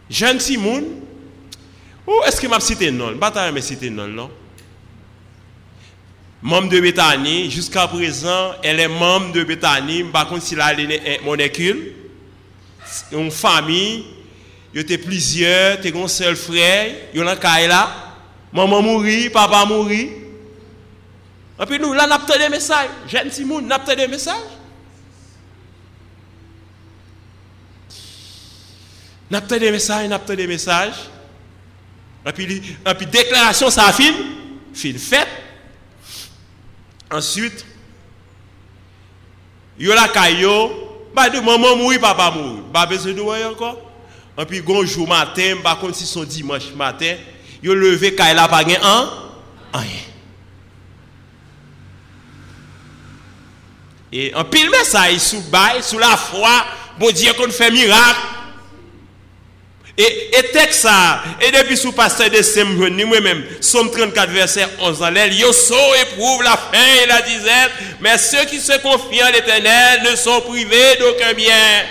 Jeune 0.09 0.39
Simon, 0.39 0.83
ou 2.05 2.13
est-ce 2.25 2.41
que 2.41 2.47
m'a 2.47 2.59
cité 2.59 2.91
non? 2.91 3.17
Pas 3.17 3.51
me 3.51 3.61
cité 3.61 3.89
non 3.89 4.07
non. 4.07 4.31
Membre 6.41 6.69
de 6.69 6.79
Bethany, 6.79 7.51
jusqu'à 7.51 7.85
présent, 7.87 8.53
elle 8.63 8.79
est 8.79 8.87
membre 8.87 9.33
de 9.33 9.43
Bethany, 9.43 10.05
par 10.05 10.29
contre, 10.29 10.43
si 10.43 10.55
elle 10.55 10.91
est 10.91 11.21
monécule, 11.21 11.93
une 13.11 13.29
famille, 13.29 14.05
il 14.73 14.93
a 14.93 14.97
plusieurs, 14.97 15.77
il 15.83 15.95
a 15.95 15.99
un 15.99 16.07
seul 16.07 16.37
frère, 16.37 16.95
il 17.13 17.19
y 17.19 17.21
a 17.21 17.29
un 17.29 17.67
là, 17.67 18.15
maman 18.53 18.81
mourit, 18.81 19.29
papa 19.29 19.65
mourit. 19.65 20.28
Et 21.61 21.65
puis 21.65 21.77
nous, 21.79 21.93
là, 21.93 22.07
nous 22.07 22.13
avons 22.13 22.25
des 22.25 22.49
messages. 22.49 22.89
Jeune 23.07 23.31
Simon, 23.31 23.61
nous 23.61 23.71
avons 23.71 23.95
des 23.95 24.07
messages. 24.07 24.35
Nous 29.29 29.37
avons 29.37 29.57
des 29.57 29.71
messages, 29.71 30.07
nous 30.07 30.15
avons 30.15 30.35
des 30.35 30.47
messages. 30.47 30.95
Et 32.25 32.31
puis, 32.31 32.75
et 32.85 32.93
puis 32.95 33.05
déclaration, 33.05 33.69
ça 33.69 33.87
a 33.87 33.93
fini, 33.93 34.13
fait. 34.97 35.27
Ensuite, 37.11 37.65
yo 39.79 39.95
la 39.95 40.07
kayo, 40.07 41.09
ba 41.15 41.29
de 41.29 41.39
maman 41.39 41.75
mouri, 41.75 41.97
papa 41.97 42.29
mouri. 42.31 42.61
Ba 42.71 42.85
besoin 42.85 43.13
de 43.13 43.21
voir 43.21 43.49
encore. 43.49 43.81
Et 44.37 44.45
puis, 44.45 44.61
gon 44.61 44.85
jour 44.85 45.07
matin, 45.07 45.55
ba 45.63 45.75
contre 45.75 45.95
si 45.95 46.05
son 46.05 46.23
dimanche 46.23 46.71
matin, 46.75 47.15
yo 47.63 47.73
levé 47.73 48.13
kay 48.13 48.35
la 48.35 48.47
pas 48.47 48.63
gen 48.63 48.77
an, 48.83 49.09
rien. 49.73 50.09
Et 54.11 54.33
en 54.33 54.43
pile 54.43 54.69
message 54.69 55.19
sous 55.19 55.41
bail, 55.41 55.83
sous 55.83 55.99
la 55.99 56.17
foi, 56.17 56.65
bon 56.97 57.11
Dieu 57.11 57.31
qu'on 57.33 57.49
fait 57.51 57.71
miracle. 57.71 58.19
Et, 59.97 60.29
et 60.39 60.43
texte 60.53 60.83
ça, 60.83 61.21
et 61.41 61.51
depuis 61.51 61.75
sous 61.75 61.91
pasteur 61.91 62.29
de 62.29 62.41
Semjon, 62.41 62.89
ni 62.89 63.03
moi-même, 63.03 63.43
Somme 63.59 63.91
34, 63.91 64.29
verset 64.31 64.65
11, 64.79 65.01
en 65.03 65.09
l'air, 65.09 65.27
yo 65.33 65.51
so 65.51 65.75
éprouve 66.01 66.41
la 66.41 66.55
faim 66.55 67.03
et 67.03 67.05
la 67.05 67.21
disette, 67.21 67.71
mais 67.99 68.17
ceux 68.17 68.45
qui 68.45 68.61
se 68.61 68.77
confient 68.81 69.21
en 69.23 69.29
l'éternel 69.29 70.03
ne 70.09 70.15
sont 70.15 70.39
privés 70.39 70.95
d'aucun 71.01 71.33
bien. 71.33 71.83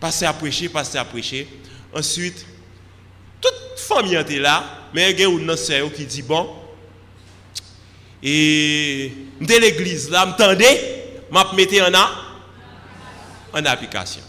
Passer 0.00 0.24
à 0.24 0.32
prêcher, 0.32 0.68
passer 0.68 0.98
à 0.98 1.04
prêcher. 1.04 1.46
Ensuite, 1.94 2.44
toute 3.40 3.78
famille 3.78 4.16
était 4.16 4.40
là, 4.40 4.64
mais 4.92 5.12
il 5.12 5.20
y 5.20 5.24
a 5.24 5.28
un 5.28 5.88
qui 5.88 6.04
dit, 6.04 6.22
bon, 6.22 6.50
et 8.24 9.12
de 9.38 9.54
l'église 9.60 10.08
là, 10.08 10.24
m'tendez, 10.24 10.80
m'a 11.30 11.52
mettre 11.54 11.74
en, 11.82 13.58
en 13.58 13.64
application. 13.66 14.22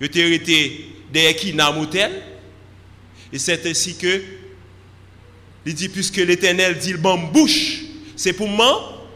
Je 0.00 0.06
t'ai 0.06 0.34
été 0.34 0.94
des 1.12 1.34
qui 1.34 1.52
n'a 1.52 1.74
Et 3.32 3.38
c'est 3.40 3.66
ainsi 3.66 3.96
que, 3.96 4.22
il 5.66 5.74
dit, 5.74 5.88
puisque 5.88 6.16
l'Éternel 6.18 6.78
dit, 6.78 6.92
le 6.92 6.98
bon 6.98 7.18
bouche, 7.18 7.80
c'est 8.16 8.32
pour 8.32 8.48
moi. 8.48 9.06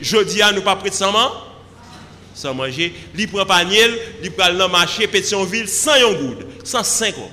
Je 0.00 0.22
dis 0.24 0.42
à 0.42 0.52
nous 0.52 0.60
pas 0.62 0.76
prêter 0.76 0.96
sans 0.96 1.10
manger. 1.10 1.34
Sans 2.34 2.54
manger. 2.54 2.94
Il 3.16 3.28
prend 3.28 3.46
panier, 3.46 3.86
il 4.22 4.30
prend 4.30 4.50
le 4.50 4.68
marché, 4.68 5.08
Pétionville, 5.08 5.68
sans 5.68 5.96
yon 5.96 6.12
goude, 6.12 6.46
sans 6.62 6.84
5 6.84 7.16
ans. 7.18 7.30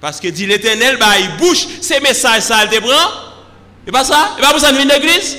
Parce 0.00 0.20
que 0.20 0.28
dit 0.28 0.46
l'Éternel, 0.46 0.96
bah, 0.98 1.18
il 1.20 1.36
bouche, 1.36 1.66
ces 1.82 2.00
messages, 2.00 2.42
ça, 2.42 2.64
il 2.64 2.80
prend. 2.80 3.25
Et 3.86 3.90
pas 3.90 4.04
ça? 4.04 4.34
Et 4.38 4.40
pas 4.40 4.50
pour 4.50 4.60
ça, 4.60 4.72
nous, 4.72 4.80
une 4.80 4.90
église? 4.90 5.38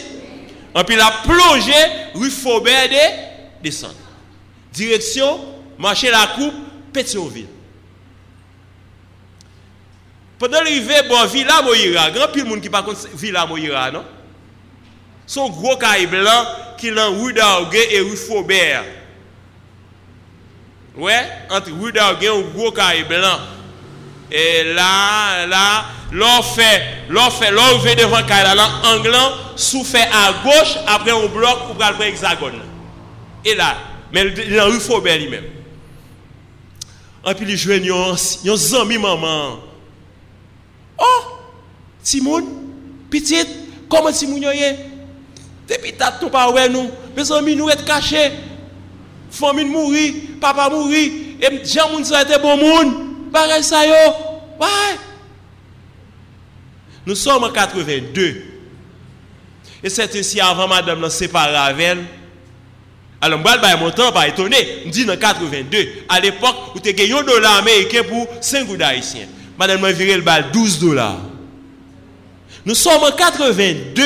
Et 0.76 0.84
puis, 0.84 0.96
il 0.96 1.02
a 1.02 1.12
plongé, 1.24 1.74
rue 2.14 2.30
Faubert 2.30 2.88
de 2.88 3.64
descendre. 3.64 3.96
Direction 4.72 5.40
marcher 5.78 6.12
la 6.12 6.28
coupe, 6.36 6.54
Pétionville. 6.94 7.48
Pendant 10.40 10.60
l'arrivée, 10.60 11.02
bon, 11.10 11.26
Villa 11.26 11.62
Moïra, 11.64 12.12
grand 12.12 12.28
pile 12.28 12.46
monde 12.46 12.62
qui 12.62 12.70
pas 12.70 12.84
contre 12.84 13.08
Villa 13.16 13.46
Moïra, 13.46 13.92
non? 13.92 14.06
Son 15.26 15.50
gros 15.50 15.76
caille 15.78 16.06
blanc 16.06 16.46
qui 16.78 16.88
est 16.88 16.92
rue 16.92 17.34
d'Arguet 17.34 17.88
et 17.92 18.00
rue 18.00 18.16
Faubert. 18.16 18.84
Ouais, 20.96 21.28
entre 21.50 21.72
rue 21.72 21.92
d'Arguet 21.92 22.28
et 22.28 22.44
gros 22.56 22.72
caille 22.72 23.04
blanc. 23.04 23.40
Et 24.32 24.64
là, 24.64 25.48
là, 25.48 25.86
l'on 26.12 26.41
fait, 26.41 26.82
l'on 27.10 27.30
fait, 27.30 27.52
l'on 27.52 27.80
fait 27.80 27.96
devant 27.96 28.20
là, 28.20 28.67
anglant, 28.86 29.32
sous 29.56 29.84
fait 29.84 30.08
à 30.13 30.34
gauche, 30.43 30.78
après 30.88 31.12
on 31.12 31.28
bloc 31.28 31.67
pour 31.67 31.76
le 31.78 32.06
hexagone. 32.06 32.62
Et 33.43 33.56
là, 33.56 33.76
mais 34.12 34.30
dans 34.30 34.65
rue 34.65 34.80
Faubert 34.80 35.17
lui-même. 35.17 35.46
Et 37.30 37.34
puis 37.34 37.58
jeunes, 37.58 37.84
ils 37.84 37.91
ont 37.91 38.82
amis 38.82 38.98
maman. 38.98 39.60
Oh, 40.98 41.24
Simon, 42.02 42.43
petite, 43.10 43.50
comment 43.89 44.12
Simon 44.12 44.41
est? 44.52 44.80
Depuis 45.67 45.93
t'as 45.93 46.12
tout 46.12 46.30
pas 46.30 46.50
ouais 46.50 46.70
nous. 46.70 46.89
Mes 47.15 47.30
amis 47.32 47.56
nous 47.56 47.70
être 47.70 47.84
cachés. 47.84 48.32
Famille 49.30 49.65
mourir, 49.65 50.13
papa 50.39 50.70
mourir. 50.70 51.12
Et 51.41 51.65
Jean 51.65 51.89
moun 51.91 52.06
ça 52.06 52.22
était 52.22 52.39
bon. 52.39 52.58
Pareil 53.34 53.62
ça 53.62 53.86
yo. 53.86 53.93
Ouais. 54.60 54.67
Nous 57.08 57.15
sommes 57.15 57.46
en 57.46 57.50
82. 57.50 58.43
Et 59.82 59.89
c'est 59.89 60.13
ainsi 60.13 60.41
avant 60.41 60.67
madame 60.67 61.00
l'a 61.00 61.10
séparé 61.10 61.56
avec 61.56 61.86
elle. 61.86 62.04
Alors, 63.22 63.39
je 63.39 63.62
vais 63.62 63.78
mon 63.78 63.91
temps, 63.91 64.12
pas 64.12 64.28
étonné. 64.28 64.58
Je 64.86 64.89
dis 64.89 65.10
en 65.10 65.15
82, 65.15 65.88
à 66.10 66.20
l'époque, 66.20 66.76
où 66.76 66.80
tu 66.82 66.89
as 66.89 67.17
un 67.17 67.24
dollar 67.24 67.60
américain 67.60 68.04
pour 68.04 68.28
5 68.41 68.67
gouttes 68.67 68.82
haïtiens. 68.82 69.28
Madame 69.58 69.80
m'a 69.80 69.93
viré 69.93 70.17
le 70.17 70.22
bal 70.22 70.52
12 70.52 70.80
dollars. 70.80 71.22
Nous 72.65 72.76
sommes 72.76 73.02
en 73.02 73.12
82. 73.13 74.04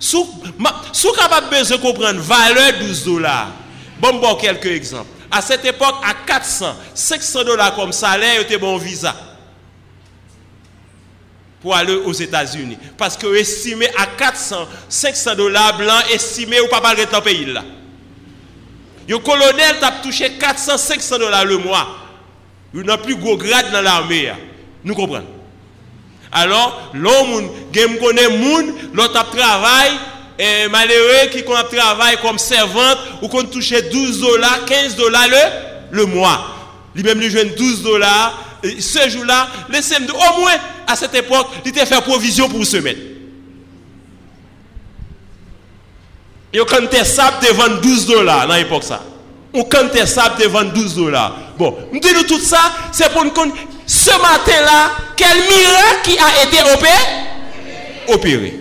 Sou, 0.00 0.26
ma, 0.58 0.74
sou 0.92 1.12
capable 1.12 1.50
besoin 1.50 1.76
comprendre 1.76 2.20
valeur 2.20 2.72
12 2.80 3.04
dollars. 3.04 3.52
Bon, 4.00 4.14
bon, 4.14 4.34
quelques 4.36 4.64
exemples. 4.64 5.10
À 5.30 5.42
cette 5.42 5.66
époque, 5.66 5.96
à 6.02 6.14
400, 6.26 6.74
500 6.94 7.44
dollars 7.44 7.74
comme 7.74 7.92
salaire, 7.92 8.38
c'était 8.40 8.56
bon 8.56 8.78
visa 8.78 9.14
pour 11.62 11.74
aller 11.74 11.94
aux 11.94 12.12
États-Unis. 12.12 12.76
Parce 12.98 13.16
que 13.16 13.34
estimé 13.36 13.88
à 13.96 14.06
400, 14.06 14.68
500 14.88 15.36
dollars 15.36 15.78
blancs, 15.78 16.04
estimé 16.12 16.60
ou 16.60 16.66
pas 16.68 16.80
mal 16.80 16.96
dans 16.96 17.18
le 17.18 17.24
pays 17.24 17.46
là. 17.46 17.62
Le 19.08 19.18
colonel 19.18 19.78
t'a 19.80 19.92
touché 20.02 20.32
400, 20.32 20.78
500 20.78 21.18
dollars 21.18 21.44
le 21.44 21.58
mois. 21.58 21.96
Il 22.74 22.82
n'a 22.82 22.98
plus 22.98 23.16
gros 23.16 23.36
grade 23.36 23.70
dans 23.72 23.82
l'armée. 23.82 24.32
Nous 24.84 24.94
comprenons. 24.94 25.26
Alors, 26.32 26.90
l'homme, 26.94 27.50
qui 27.72 27.80
connaît 27.98 28.28
moun, 28.28 28.74
l'autre 28.94 29.30
travail, 29.30 29.90
et 30.38 30.66
malheureux 30.68 31.28
qui 31.30 31.40
a 31.40 31.62
travail 31.64 32.16
comme 32.22 32.38
servante, 32.38 32.98
ou 33.20 33.28
qu'on 33.28 33.44
touche 33.44 33.70
12 33.72 34.20
dollars, 34.20 34.64
15 34.64 34.96
dollars 34.96 35.28
le, 35.28 35.98
le 35.98 36.06
mois. 36.06 36.46
Lui-même, 36.94 37.20
lui 37.20 37.30
jeune 37.30 37.50
12 37.50 37.82
dollars. 37.82 38.42
Ce 38.62 39.08
jour-là, 39.10 39.48
laissez-moi 39.68 40.14
au 40.14 40.40
moins, 40.40 40.52
à 40.92 40.96
cette 40.96 41.14
époque, 41.14 41.46
il 41.64 41.70
était 41.70 41.86
fait 41.86 42.00
provision 42.02 42.48
pour 42.48 42.64
semaine. 42.66 42.98
Et 46.52 46.58
quand 46.58 46.86
tu 46.90 47.04
sable, 47.04 47.38
tu 47.40 47.52
vends 47.54 47.80
12 47.82 48.06
dollars 48.06 48.46
dans 48.46 48.54
l'époque 48.54 48.84
ça. 48.84 49.02
Ou 49.54 49.64
quand 49.64 49.88
tu 49.92 50.06
sable, 50.06 50.34
tu 50.38 50.48
vends 50.48 50.64
12 50.64 50.96
dollars. 50.96 51.34
Bon, 51.56 51.76
nous 51.90 51.98
disons 51.98 52.24
tout 52.28 52.38
ça, 52.38 52.60
c'est 52.92 53.10
pour 53.10 53.24
nous 53.24 53.30
connaître 53.30 53.56
ce 53.86 54.10
matin-là, 54.10 54.92
quel 55.16 55.38
miracle 55.38 56.02
qui 56.04 56.18
a 56.18 56.44
été 56.44 56.58
opéré? 56.74 56.92
Opéré. 58.08 58.60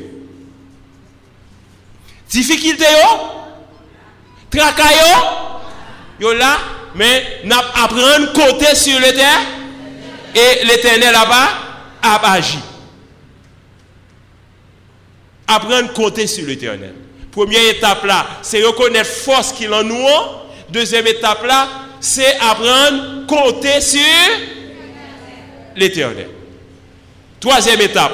Difficulté 2.29 2.85
yo, 4.53 4.57
yo, 6.19 6.33
là, 6.33 6.57
mais 6.95 7.41
n'a 7.43 7.57
apprendre 7.57 8.31
côté 8.33 8.73
sur 8.75 8.97
le 8.99 9.13
terre 9.13 9.41
et 10.33 10.65
l'éternel 10.65 11.11
là-bas 11.11 11.70
a 12.01 12.33
agi. 12.33 12.59
Apprendre 15.47 15.93
côté 15.93 16.27
sur 16.27 16.45
l'éternel. 16.45 16.93
Première 17.31 17.69
étape 17.69 18.03
là, 18.05 18.25
c'est 18.41 18.63
reconnaître 18.63 19.09
force 19.09 19.53
qu'il 19.53 19.73
en 19.73 19.83
nous. 19.83 20.07
Deuxième 20.69 21.07
étape 21.07 21.43
là, 21.45 21.67
c'est 21.99 22.35
apprendre 22.37 23.25
compter 23.27 23.79
sur 23.81 23.99
l'éternel. 25.75 26.29
Troisième 27.39 27.81
étape, 27.81 28.13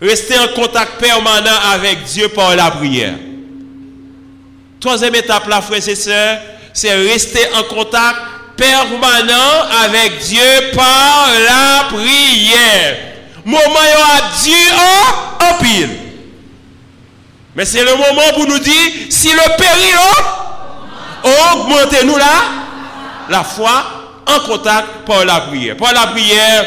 rester 0.00 0.38
en 0.38 0.48
contact 0.48 0.98
permanent 1.00 1.58
avec 1.72 2.04
Dieu 2.04 2.28
par 2.28 2.54
la 2.56 2.70
prière. 2.70 3.14
Troisième 4.80 5.14
étape 5.16 5.48
là, 5.48 5.60
frères 5.60 5.88
et 5.88 5.94
sœurs, 5.94 6.40
c'est 6.72 6.94
rester 6.94 7.40
en 7.54 7.64
contact 7.64 8.16
permanent 8.58 9.70
avec 9.84 10.18
Dieu 10.18 10.42
par 10.74 11.28
la 11.46 11.84
prière. 11.88 12.96
Moment 13.44 13.62
a 13.62 14.36
Dieu 14.42 14.54
en, 15.40 15.62
pile. 15.62 15.88
Mais 17.54 17.64
c'est 17.64 17.84
le 17.84 17.92
moment 17.92 18.32
pour 18.34 18.46
nous 18.46 18.58
dire, 18.58 18.90
si 19.08 19.28
le 19.28 19.56
péril 19.56 19.94
augmentez-nous 21.54 22.16
là, 22.16 22.26
la 23.30 23.44
foi 23.44 23.84
en 24.26 24.40
contact 24.40 24.88
par 25.06 25.24
la 25.24 25.40
prière. 25.42 25.76
Par 25.76 25.94
la 25.94 26.08
prière, 26.08 26.66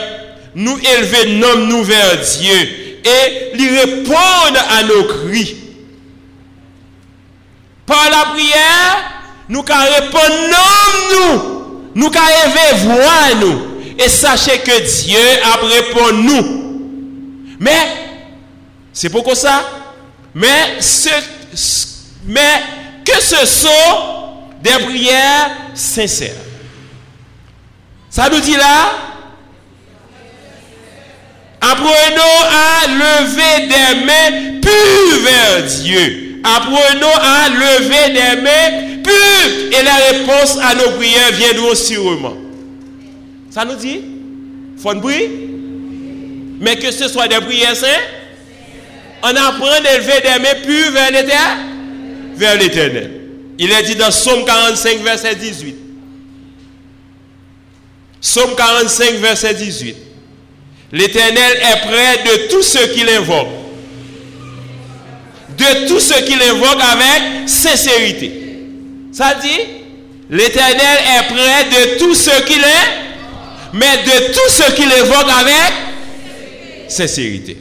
nous 0.55 0.77
élever 0.79 1.35
nos 1.35 1.57
nous 1.57 1.83
vers 1.83 2.17
Dieu 2.17 2.99
et 3.03 3.55
lui 3.55 3.77
répondre 3.77 4.59
à 4.77 4.83
nos 4.83 5.03
cris. 5.03 5.55
Par 7.85 8.09
la 8.09 8.31
prière, 8.31 8.97
nous 9.49 9.63
qu'à 9.63 9.79
répondre 9.79 10.35
non 10.49 11.11
nous, 11.11 11.60
nous 11.95 12.07
élever 12.07 12.85
voix 12.85 13.35
nous 13.39 13.71
et 13.99 14.09
sachez 14.09 14.59
que 14.59 15.03
Dieu 15.03 15.19
a 15.43 15.65
répondu 15.65 16.23
nous. 16.23 16.61
Mais 17.59 17.87
c'est 18.93 19.09
pourquoi 19.09 19.35
ça? 19.35 19.63
Mais 20.33 20.79
ce, 20.79 21.09
mais 22.25 22.61
que 23.05 23.21
ce 23.21 23.45
sont 23.45 23.69
des 24.61 24.85
prières 24.85 25.51
sincères. 25.73 26.35
Ça 28.09 28.29
nous 28.29 28.39
dit 28.39 28.55
là, 28.55 28.91
apprenons 31.61 31.87
à 32.49 32.87
lever 32.87 33.67
des 33.67 34.05
mains 34.05 34.59
pures 34.61 35.21
vers 35.23 35.63
Dieu. 35.63 36.41
Apprenons 36.43 37.15
à 37.21 37.49
lever 37.49 38.13
des 38.13 38.41
mains 38.41 38.90
Et 39.07 39.83
la 39.83 39.95
réponse 39.95 40.57
à 40.61 40.75
nos 40.75 40.91
prières 40.97 41.31
viendra 41.33 41.75
sûrement. 41.75 42.35
Ça 43.49 43.65
nous 43.65 43.75
dit, 43.75 44.01
faut 44.77 44.95
prier. 44.95 45.29
Mais 46.59 46.75
que 46.77 46.91
ce 46.91 47.07
soit 47.07 47.27
des 47.27 47.39
prières 47.39 47.75
saintes, 47.75 47.89
on 49.23 49.29
apprend 49.29 49.81
d'élever 49.81 50.21
des 50.21 50.39
mains 50.41 50.55
pures 50.63 50.91
vers 50.91 51.11
l'éternel? 51.11 51.57
Vers 52.35 52.57
l'éternel. 52.57 53.11
Il 53.57 53.71
est 53.71 53.83
dit 53.83 53.95
dans 53.95 54.11
Somme 54.11 54.45
45, 54.45 54.99
verset 54.99 55.35
18. 55.35 55.75
Somme 58.19 58.55
45, 58.55 59.13
verset 59.15 59.53
18. 59.53 59.95
L'Éternel 60.91 61.57
est 61.61 61.87
près 61.87 62.23
de 62.23 62.47
tous 62.49 62.63
ceux 62.63 62.87
qui 62.87 63.03
l'invoquent. 63.03 63.47
De 65.57 65.87
tous 65.87 65.99
ceux 65.99 66.21
qui 66.21 66.35
l'invoquent 66.35 66.81
avec 66.81 67.49
sincérité. 67.49 68.40
Ça 69.11 69.33
dit, 69.35 69.59
l'Éternel 70.29 70.77
est 70.79 71.33
près 71.33 71.63
de 71.65 71.99
tous 71.99 72.15
ceux 72.15 72.41
qui 72.45 72.55
l'invoquent, 72.55 73.73
mais 73.73 73.97
de 74.05 74.33
tous 74.33 74.49
ceux 74.49 74.71
qui 74.73 74.85
l'invoquent 74.85 75.31
avec 75.39 75.73
sincérité. 76.87 77.57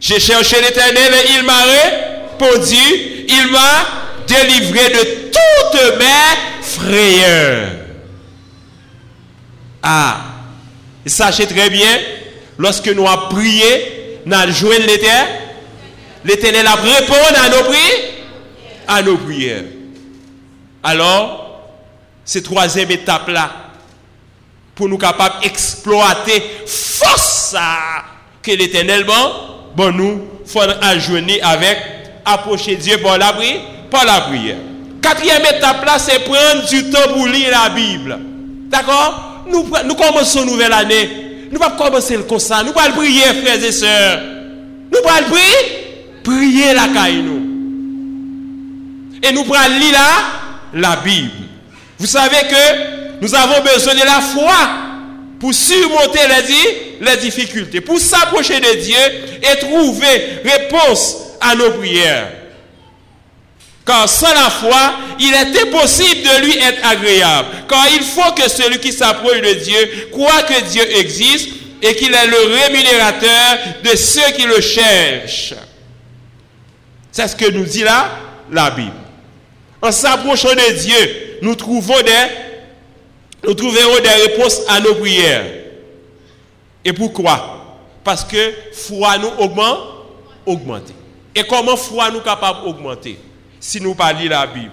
J'ai 0.00 0.18
cherché 0.18 0.56
l'Éternel 0.60 1.12
et 1.12 1.38
il 1.38 1.44
m'a 1.44 1.62
répondu, 1.62 2.76
il 3.28 3.50
m'a 3.52 3.86
délivré 4.26 4.88
de 4.90 5.30
toutes 5.30 5.98
mes 5.98 6.62
frayeurs. 6.62 7.70
Ah, 9.82 10.20
sachez 11.06 11.46
très 11.46 11.70
bien, 11.70 11.98
lorsque 12.58 12.88
nous 12.88 13.06
avons 13.06 13.28
prié, 13.28 14.18
nous 14.26 14.36
avons 14.36 14.52
joué 14.52 14.78
l'éternel. 14.80 15.26
L'éternel 16.24 16.66
a 16.66 16.74
répondu 16.74 17.36
à 17.36 17.48
nos. 17.48 17.74
À 18.88 19.02
nos 19.02 19.16
prières. 19.18 19.62
Alors, 20.82 21.60
cette 22.24 22.44
troisième 22.44 22.90
étape-là, 22.90 23.50
pour 24.74 24.88
nous 24.88 24.98
capables 24.98 25.40
d'exploiter 25.42 26.42
force 26.66 27.54
que 28.42 28.50
l'éternel 28.52 29.04
bon, 29.04 29.32
bon 29.76 29.94
nous, 29.94 30.20
faut 30.46 30.60
ajourner 30.82 31.40
avec 31.42 31.78
approcher 32.24 32.76
Dieu 32.76 32.98
par 32.98 33.18
la 33.18 33.32
prière. 33.32 33.60
Par 33.90 34.04
la 34.04 34.20
prière. 34.22 34.56
Quatrième 35.02 35.42
étape 35.56 35.84
là, 35.84 35.98
c'est 35.98 36.20
prendre 36.20 36.66
du 36.68 36.90
temps 36.90 37.12
pour 37.14 37.26
lire 37.26 37.50
la 37.50 37.70
Bible. 37.70 38.18
D'accord? 38.68 39.30
nous, 39.50 39.66
nous 39.84 39.94
commençons 39.94 40.42
une 40.42 40.50
nouvelle 40.50 40.72
année. 40.72 41.08
Nous 41.50 41.58
ne 41.58 41.58
pas 41.58 41.70
commencer 41.70 42.18
comme 42.28 42.38
ça. 42.38 42.62
Nous 42.62 42.72
allons 42.76 42.94
prier, 42.94 43.22
frères 43.42 43.62
et 43.62 43.72
sœurs. 43.72 44.20
Nous 44.92 44.98
allons 45.08 45.28
prier, 45.28 46.22
prier 46.22 46.74
la 46.74 46.88
caille 46.88 47.22
nous. 47.22 47.40
Et 49.22 49.32
nous 49.32 49.40
allons 49.52 49.78
lire 49.78 49.92
la, 49.92 50.49
la 50.74 50.96
Bible. 50.96 51.30
Vous 51.98 52.06
savez 52.06 52.36
que 52.48 53.20
nous 53.20 53.34
avons 53.34 53.62
besoin 53.62 53.94
de 53.94 54.04
la 54.04 54.20
foi 54.20 54.54
pour 55.38 55.54
surmonter 55.54 56.20
les, 57.00 57.16
difficultés, 57.16 57.80
pour 57.80 57.98
s'approcher 57.98 58.60
de 58.60 58.80
Dieu 58.80 58.98
et 59.42 59.58
trouver 59.58 60.40
réponse 60.44 61.16
à 61.40 61.54
nos 61.54 61.70
prières. 61.72 62.28
Car 63.86 64.08
sans 64.08 64.32
la 64.34 64.50
foi, 64.50 64.92
il 65.18 65.32
est 65.32 65.62
impossible 65.62 66.22
de 66.22 66.44
lui 66.44 66.56
être 66.58 66.86
agréable. 66.86 67.48
Car 67.68 67.86
il 67.94 68.02
faut 68.02 68.32
que 68.32 68.48
celui 68.48 68.78
qui 68.78 68.92
s'approche 68.92 69.40
de 69.40 69.54
Dieu 69.54 70.08
croit 70.12 70.42
que 70.42 70.60
Dieu 70.70 70.82
existe 70.98 71.48
et 71.82 71.96
qu'il 71.96 72.14
est 72.14 72.26
le 72.26 72.54
rémunérateur 72.62 73.58
de 73.82 73.96
ceux 73.96 74.30
qui 74.36 74.42
le 74.42 74.60
cherchent. 74.60 75.54
C'est 77.10 77.26
ce 77.26 77.34
que 77.34 77.50
nous 77.50 77.64
dit 77.64 77.82
là 77.82 78.10
la 78.52 78.70
Bible. 78.70 78.99
En 79.82 79.92
s'approchant 79.92 80.50
de 80.50 80.78
Dieu, 80.78 81.38
nous 81.42 81.54
trouvons 81.54 82.00
des, 82.00 83.46
nous 83.46 83.54
trouverons 83.54 84.00
des 84.02 84.08
réponses 84.08 84.60
à 84.68 84.80
nos 84.80 84.94
prières. 84.94 85.44
Et 86.84 86.92
pourquoi? 86.92 87.78
Parce 88.04 88.24
que 88.24 88.52
foi 88.72 89.18
nous 89.18 89.32
augmente, 89.38 89.78
augmenter. 90.46 90.94
Et 91.34 91.44
comment 91.44 91.76
foi 91.76 92.10
nous 92.10 92.20
capable 92.20 92.64
d'augmenter? 92.64 93.18
Si 93.58 93.80
nous 93.80 93.94
parlons 93.94 94.28
la 94.28 94.46
Bible. 94.46 94.70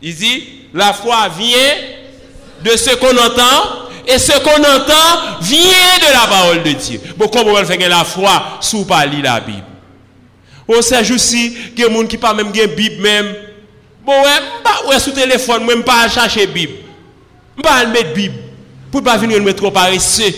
Il 0.00 0.14
dit, 0.14 0.44
la 0.72 0.92
foi 0.92 1.28
vient 1.38 1.74
de 2.62 2.76
ce 2.76 2.94
qu'on 2.96 3.16
entend, 3.16 3.86
et 4.06 4.18
ce 4.18 4.32
qu'on 4.38 4.60
entend 4.60 5.40
vient 5.40 5.98
de 5.98 6.12
la 6.12 6.26
parole 6.28 6.62
de 6.62 6.72
Dieu. 6.72 7.00
Bon, 7.16 7.28
comment 7.28 7.52
on 7.52 7.64
fait 7.64 7.88
la 7.88 8.04
foi 8.04 8.58
sous 8.60 8.84
parler 8.84 9.22
la 9.22 9.40
Bible? 9.40 9.62
Ou 10.68 10.82
se 10.82 10.98
jousi, 11.06 11.54
gen 11.78 11.92
moun 11.94 12.08
ki 12.10 12.18
pa 12.18 12.32
même 12.34 12.50
gen 12.54 12.72
bib 12.74 12.98
même. 13.00 13.28
Bon, 14.06 14.22
ouais, 14.22 14.38
pas 14.62 14.86
ouais 14.86 15.00
sous 15.00 15.10
téléphone, 15.10 15.64
moi, 15.64 15.74
m'pa 15.74 16.08
chercher 16.08 16.46
Bible. 16.46 16.74
Pas 17.60 17.84
mettre 17.86 18.12
Bible. 18.14 18.36
Pour 18.92 19.02
pas 19.02 19.16
venir 19.16 19.42
me 19.42 19.52
trop 19.52 19.72
paresseux. 19.72 20.32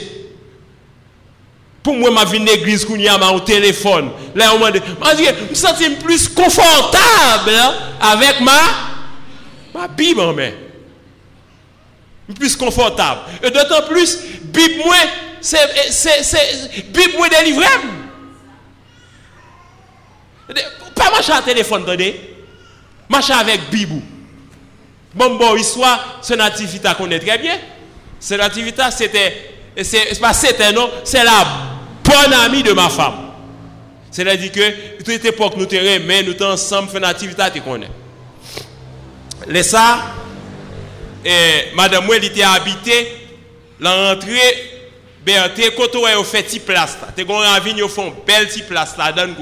Pour 1.82 1.94
moi, 1.94 2.10
ma 2.10 2.24
vie 2.24 2.38
l'église 2.38 2.86
qu'on 2.86 2.96
y 2.96 3.06
a 3.06 3.32
au 3.32 3.40
téléphone. 3.40 4.10
Là, 4.34 4.54
on 4.54 4.58
m'a 4.58 4.70
dit, 4.70 4.80
je 4.98 5.50
me 5.50 5.54
sens 5.54 5.74
plus 6.02 6.28
confortable 6.28 7.50
hein, 7.50 7.74
avec 8.00 8.40
ma, 8.40 8.58
ma 9.74 9.86
Bible 9.86 10.20
en 10.22 10.32
main. 10.32 10.52
Plus 12.38 12.56
confortable. 12.56 13.20
Et 13.42 13.50
d'autant 13.50 13.82
plus, 13.86 14.18
Bible 14.44 14.82
moi, 14.82 14.96
c'est 15.42 15.90
c'est, 15.90 16.22
c'est, 16.22 16.86
Bible 16.86 17.18
moi, 17.18 17.28
délivré. 17.28 17.66
Pas 20.94 21.10
marcher 21.10 21.32
à 21.32 21.42
téléphone, 21.42 21.82
attendez. 21.82 22.37
Marcher 23.08 23.32
avec 23.32 23.70
Bible. 23.70 24.02
Bon, 25.14 25.36
bon, 25.36 25.56
histoire, 25.56 26.20
ce 26.22 26.34
nativita 26.34 26.94
connaît 26.94 27.18
très 27.18 27.38
bien. 27.38 27.58
Ce 28.20 28.34
nativita, 28.34 28.90
c'était, 28.90 29.54
c'est 29.82 30.20
pas 30.20 30.32
c'était, 30.32 30.72
non, 30.72 30.90
c'est 31.04 31.24
la 31.24 31.44
bonne 32.04 32.32
amie 32.34 32.62
de 32.62 32.72
ma 32.72 32.88
femme. 32.88 33.30
C'est-à-dire 34.10 34.52
que, 34.52 35.02
toute 35.02 35.24
époque, 35.24 35.54
nous 35.56 35.66
te 35.66 35.98
mais 36.06 36.22
nous 36.22 36.36
sommes 36.36 36.52
ensemble, 36.52 36.90
fait 36.90 37.00
nativita, 37.00 37.50
tu 37.50 37.60
connais. 37.60 37.88
Les 39.46 39.62
ça, 39.62 40.00
et 41.24 41.74
madame, 41.74 42.04
elle 42.12 42.24
était 42.24 42.42
habitée, 42.42 43.08
la 43.80 44.10
rentrée, 44.10 44.78
ben, 45.24 45.50
quand 45.76 45.94
on 45.96 46.04
a 46.04 46.24
fait 46.24 46.42
petit 46.42 46.60
place, 46.60 46.96
tu 47.16 47.22
as 47.22 47.56
envie 47.56 47.74
de 47.74 47.86
faire 47.86 48.06
une 48.06 48.14
belle 48.26 48.46
petite 48.46 48.66
place 48.66 48.96
là, 48.96 49.12
dans 49.12 49.26
le 49.26 49.34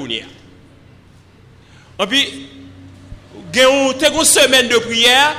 et 1.98 2.06
puis, 2.06 2.24
tu 2.24 2.28
as 2.38 2.65
une 3.64 4.24
semaine 4.24 4.68
de 4.68 4.76
prière. 4.78 5.34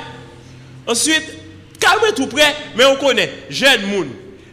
Ensuite, 0.85 1.25
calme 1.79 2.13
tout 2.15 2.27
près, 2.27 2.55
mais 2.75 2.85
on 2.85 2.95
connaît. 2.95 3.31
Jeune 3.49 3.85
monde, 3.87 4.09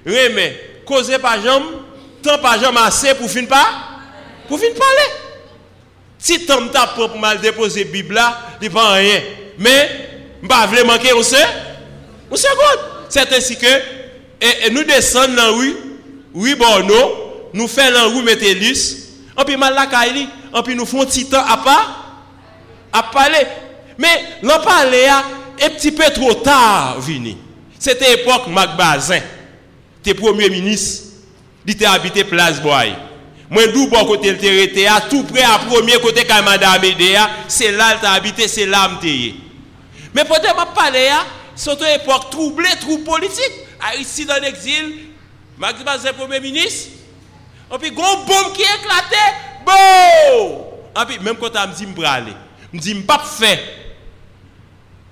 remet, 0.07 0.81
causer 0.85 1.19
pas 1.19 1.41
jambe, 1.41 1.65
temps 2.23 2.39
pas 2.39 2.59
jambe 2.59 2.77
assez 2.79 3.15
pour 3.15 3.31
finir 3.31 3.49
pas, 3.49 3.69
pour 4.49 4.59
finir 4.59 4.75
parler. 4.75 5.11
Si 6.19 6.47
temps 6.47 6.69
t'a 6.69 6.87
pour 6.89 7.19
mal 7.19 7.41
déposer 7.41 7.85
Bible 7.85 8.15
là, 8.15 8.39
il 8.61 8.71
pas 8.71 8.95
rien. 8.95 9.21
Mais, 9.59 9.89
pas 10.49 10.67
vraiment 10.67 10.95
manquer 10.95 11.13
on 11.13 11.23
sait, 11.23 11.47
on 12.31 12.37
seconde. 12.37 12.81
C'est 13.09 13.33
ainsi 13.33 13.57
que, 13.57 14.71
nous 14.71 14.85
descendons 14.85 15.35
dans 15.35 15.43
la 15.43 15.49
rue, 15.51 15.77
oui, 16.35 16.55
bon, 16.55 16.81
nous, 16.87 17.61
nous 17.61 17.69
faisons 17.69 17.93
la 17.93 18.05
rue 18.05 18.23
Métellus, 18.23 18.97
et 19.39 19.45
puis 19.45 19.57
mal 19.57 19.75
la 19.75 19.87
kaili, 19.87 20.23
et 20.57 20.63
puis 20.63 20.75
nous 20.75 20.85
faisons 20.85 21.03
un 21.03 21.07
petit 21.07 21.27
temps 21.27 21.45
à 21.47 21.59
part, 21.59 22.04
à 22.95 23.03
parler. 23.03 23.47
Mais 23.99 24.25
l'on 24.43 24.59
parler 24.61 25.07
un 25.09 25.69
petit 25.71 25.93
peu 25.93 26.11
trop 26.11 26.35
tard 26.35 27.01
vini. 27.01 27.37
C'était 27.79 28.17
l'époque 28.17 28.47
Mac 28.47 28.77
Bazin, 28.77 29.21
premier 30.15 30.49
ministre, 30.49 31.05
il 31.67 31.73
était 31.73 31.85
habité 31.85 32.25
Place 32.25 32.61
Boy. 32.63 32.95
Moi, 33.51 33.67
d'où 33.67 33.89
bon 33.89 34.07
côté 34.07 34.33
le 34.33 34.39
était 34.63 34.87
tout 35.11 35.23
près 35.25 35.43
à 35.43 35.59
premier 35.59 35.99
côté 36.01 36.25
quand 36.25 36.43
madame 36.43 36.83
Edea, 36.83 37.29
c'est 37.47 37.73
là 37.73 37.99
il 38.01 38.07
habité, 38.07 38.49
c'est 38.49 38.65
là 38.65 38.89
m'était. 38.89 39.35
Mais 40.15 40.25
peut-être 40.25 40.57
pas 40.57 40.67
parler 40.67 41.11
c'est 41.55 41.71
une 41.71 42.01
époque 42.01 42.31
troublée, 42.31 42.69
trouble 42.81 43.05
politique. 43.05 43.53
Ici 44.01 44.25
dans 44.25 44.41
l'exil, 44.41 45.11
Max 45.59 45.85
Bazin 45.85 46.15
premier 46.15 46.41
ministre, 46.41 46.89
et 47.73 47.79
puis, 47.79 47.91
gros 47.91 48.17
bombe 48.19 48.53
qui 48.55 48.63
éclatait, 48.63 49.35
bon! 49.65 50.67
Et 51.01 51.07
puis, 51.07 51.19
même 51.21 51.37
quand 51.37 51.51
on 51.57 51.69
me 51.69 51.75
dit, 51.75 51.87
je 51.97 52.44
je 52.75 52.79
dis, 52.81 52.95
je 52.95 53.01
pas 53.03 53.19
faire 53.21 53.59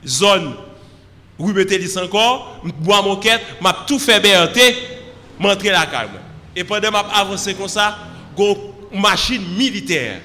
zone 0.05 0.55
où 1.39 1.49
je 1.49 1.53
mettais 1.55 1.99
encore, 1.99 2.61
je 2.65 2.73
bois 2.73 3.03
mon 3.03 3.17
quête, 3.17 3.41
je 3.61 3.87
tout 3.87 3.99
fait 3.99 4.21
BRT, 4.21 4.59
je 5.39 5.43
m'entre 5.43 5.65
la 5.67 5.87
calme. 5.87 6.11
Et 6.55 6.65
pendant 6.65 6.91
que 6.91 6.97
je 6.97 7.21
avancé 7.21 7.55
comme 7.55 7.69
ça, 7.69 7.99
une 8.39 9.01
machine 9.01 9.43
militaire. 9.57 10.21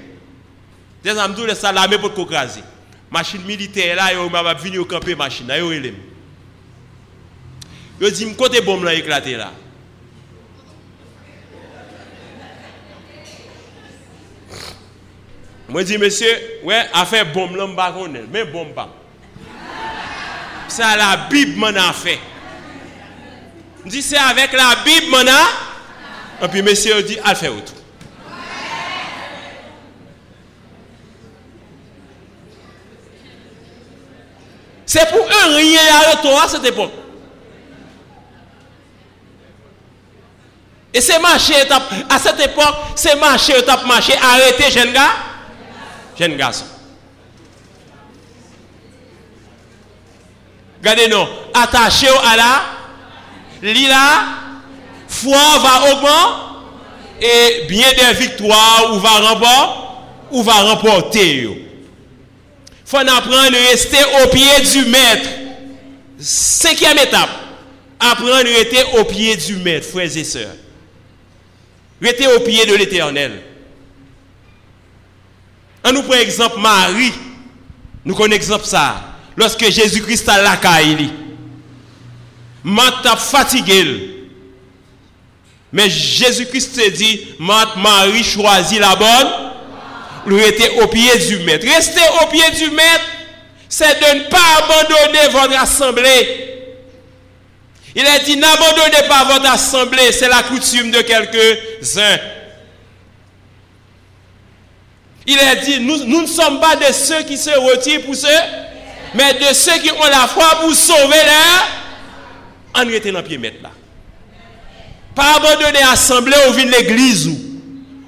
Des 1.03 1.11
amis, 1.11 1.35
les 1.47 1.55
salamés 1.55 1.97
pour 1.97 2.11
écraser. 2.25 2.61
Machine 3.09 3.41
militaire 3.43 3.95
là, 3.95 4.09
je 4.11 4.29
m'a 4.29 4.53
venu 4.53 4.79
au 4.79 4.85
camper 4.85 5.15
machine, 5.15 5.47
là, 5.47 5.59
je 5.59 5.91
Je 8.01 8.07
dis, 8.09 8.33
côté 8.35 8.61
bombe 8.61 8.83
là 8.83 8.93
éclaté 8.93 9.37
là. 9.37 9.51
Moi, 15.69 15.83
dis, 15.83 15.97
monsieur, 15.97 16.33
ouais, 16.63 16.85
a 16.93 17.05
fait 17.05 17.25
bombe 17.25 17.55
là, 17.55 17.65
je 17.67 18.19
mais 18.31 18.45
bombe 18.45 18.73
pas. 18.73 18.89
À 20.79 20.95
la 20.95 21.17
Bible 21.29 21.57
mon 21.57 21.75
a 21.75 21.91
fait. 21.91 22.19
Dis, 23.85 24.01
c'est 24.01 24.17
avec 24.17 24.53
la 24.53 24.75
Bible 24.85 25.07
mon 25.09 25.27
a. 25.27 26.45
Et 26.45 26.47
puis, 26.47 26.61
monsieur 26.61 27.01
dit, 27.03 27.17
a 27.23 27.35
fait 27.35 27.49
autre. 27.49 27.73
C'est 34.85 35.09
pour 35.09 35.19
eux 35.19 35.55
rien 35.55 35.81
à 35.91 36.11
retour 36.11 36.41
à 36.41 36.47
cette 36.47 36.65
époque. 36.65 36.93
Et 40.93 41.01
c'est 41.01 41.19
marché 41.19 41.55
à 42.09 42.17
cette 42.19 42.39
époque, 42.39 42.75
c'est 42.95 43.19
marché, 43.19 43.53
marché, 43.85 44.13
arrêtez, 44.15 44.71
jeune 44.71 44.93
gars 44.93 45.36
jeune 46.19 46.35
garçon. 46.35 46.65
Regardez 50.79 51.07
nous, 51.07 51.25
attaché 51.53 52.07
à 52.07 52.35
la, 52.35 52.61
lila, 53.61 54.23
foi 55.07 55.37
va 55.59 55.91
augmenter 55.91 56.47
et 57.19 57.65
bien 57.67 57.87
des 57.93 58.13
victoires 58.19 58.91
ou 58.93 58.99
va 58.99 59.09
remporter 59.09 59.87
ou 60.29 60.43
va 60.43 60.53
remporter. 60.53 61.67
faut 62.85 62.97
apprendre 62.97 63.35
à 63.35 63.69
rester 63.71 63.97
au 64.23 64.27
pied 64.27 64.61
du 64.71 64.89
maître. 64.89 65.29
Cinquième 66.19 66.97
étape, 66.97 67.29
apprendre 67.99 68.33
à 68.33 68.39
rester 68.39 68.83
au 68.99 69.03
pied 69.05 69.35
du 69.37 69.55
maître, 69.57 69.87
frères 69.87 70.15
et 70.15 70.23
sœurs. 70.23 70.55
Rester 72.01 72.27
au 72.27 72.39
pied 72.41 72.65
de 72.65 72.75
l'éternel. 72.75 73.41
Nous 75.93 76.03
prend 76.03 76.15
exemple 76.15 76.59
Marie. 76.59 77.13
Nous 78.03 78.15
connaissons 78.15 78.35
exemple 78.35 78.65
ça. 78.65 79.03
Lorsque 79.35 79.69
Jésus-Christ 79.69 80.27
a 80.29 80.41
la 80.41 80.57
caille. 80.57 81.09
Marthe 82.63 83.07
fatigué. 83.19 84.17
Mais 85.71 85.89
Jésus-Christ 85.89 86.79
dit, 86.93 87.27
Marie 87.39 88.23
choisit 88.23 88.79
la 88.79 88.95
bonne. 88.95 89.27
Lui 90.25 90.43
était 90.43 90.81
au 90.81 90.87
pied 90.87 91.17
du 91.27 91.39
maître. 91.39 91.65
Rester 91.65 92.01
au 92.21 92.27
pied 92.27 92.49
du 92.57 92.71
maître, 92.71 93.05
c'est 93.69 93.99
de 93.99 94.19
ne 94.19 94.23
pas 94.29 94.37
abandonner 94.59 95.27
votre 95.31 95.61
assemblée. 95.61 96.47
Il 97.95 98.05
a 98.05 98.19
dit, 98.19 98.37
n'abandonnez 98.37 99.07
pas 99.07 99.23
votre 99.25 99.49
assemblée, 99.49 100.11
c'est 100.11 100.27
la 100.27 100.43
coutume 100.43 100.91
de 100.91 101.01
quelques-uns. 101.01 102.17
Il 105.29 105.37
a 105.39 105.55
dit, 105.55 105.81
nous, 105.81 106.05
nous 106.05 106.21
ne 106.21 106.27
sommes 106.27 106.61
pas 106.61 106.77
de 106.77 106.93
ceux 106.93 107.21
qui 107.23 107.37
se 107.37 107.49
retirent 107.49 108.03
pour 108.03 108.15
ceux, 108.15 108.27
mais 109.13 109.33
de 109.33 109.53
ceux 109.53 109.77
qui 109.79 109.91
ont 109.91 110.09
la 110.09 110.25
foi 110.25 110.45
pour 110.61 110.73
sauver 110.73 111.17
leur. 111.17 111.67
On 112.75 112.89
était 112.89 113.11
dans 113.11 113.21
pied 113.21 113.37
mettre 113.37 113.61
là. 113.61 113.71
Pas 115.13 115.35
abandonner 115.35 115.79
l'assemblée 115.81 116.37
ou 116.49 116.53
l'église 116.53 117.27
ou, 117.27 117.37